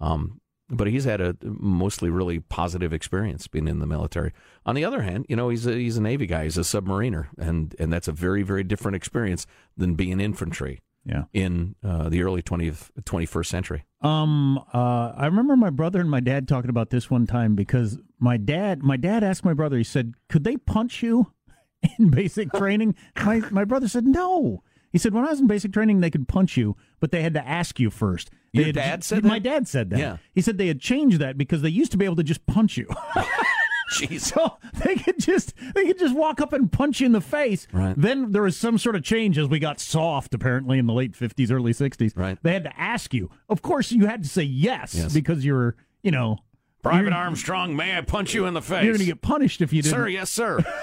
[0.00, 0.40] Um,
[0.70, 4.32] but he's had a mostly really positive experience being in the military.
[4.64, 6.44] On the other hand, you know, he's a, he's a Navy guy.
[6.44, 11.24] He's a submariner, and and that's a very very different experience than being infantry Yeah.
[11.34, 13.84] in uh, the early 20th 21st century.
[14.00, 17.98] Um, uh, I remember my brother and my dad talking about this one time because
[18.18, 19.76] my dad, my dad asked my brother.
[19.76, 21.32] He said, "Could they punch you
[21.98, 24.62] in basic training?" My my brother said, "No."
[24.94, 27.34] He said, when I was in basic training, they could punch you, but they had
[27.34, 28.30] to ask you first.
[28.52, 29.28] They Your had- dad said My that?
[29.28, 29.98] My dad said that.
[29.98, 30.16] Yeah.
[30.32, 32.76] He said they had changed that because they used to be able to just punch
[32.76, 32.86] you.
[33.92, 34.20] Jeez.
[34.22, 37.66] so they could just they could just walk up and punch you in the face.
[37.72, 37.94] Right.
[37.96, 41.14] Then there was some sort of change as we got soft, apparently in the late
[41.14, 42.12] fifties, early sixties.
[42.16, 42.38] Right.
[42.42, 43.30] They had to ask you.
[43.48, 45.12] Of course, you had to say yes, Yes.
[45.12, 46.38] because you're, you know,
[46.82, 48.82] Private Armstrong, may I punch you in the face?
[48.84, 49.94] You're going to get punished if you didn't.
[49.94, 50.64] Sir, yes, sir.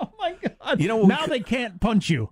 [0.00, 0.80] Oh my God!
[0.80, 2.30] You know, now could- they can't punch you.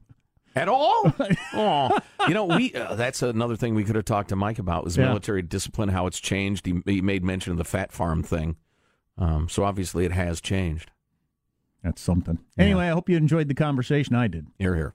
[0.56, 1.14] At all?
[1.54, 4.84] oh, you know, we uh, that's another thing we could have talked to Mike about
[4.84, 5.06] was Yeah.
[5.08, 6.66] military discipline, how it's changed.
[6.66, 8.56] He, he made mention of the fat farm thing,
[9.18, 10.90] um, so obviously it has changed.
[11.84, 12.38] That's something.
[12.58, 14.16] Anyway, I hope you enjoyed the conversation.
[14.16, 14.48] I did.
[14.58, 14.94] Here, here.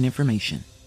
[0.00, 0.79] important information.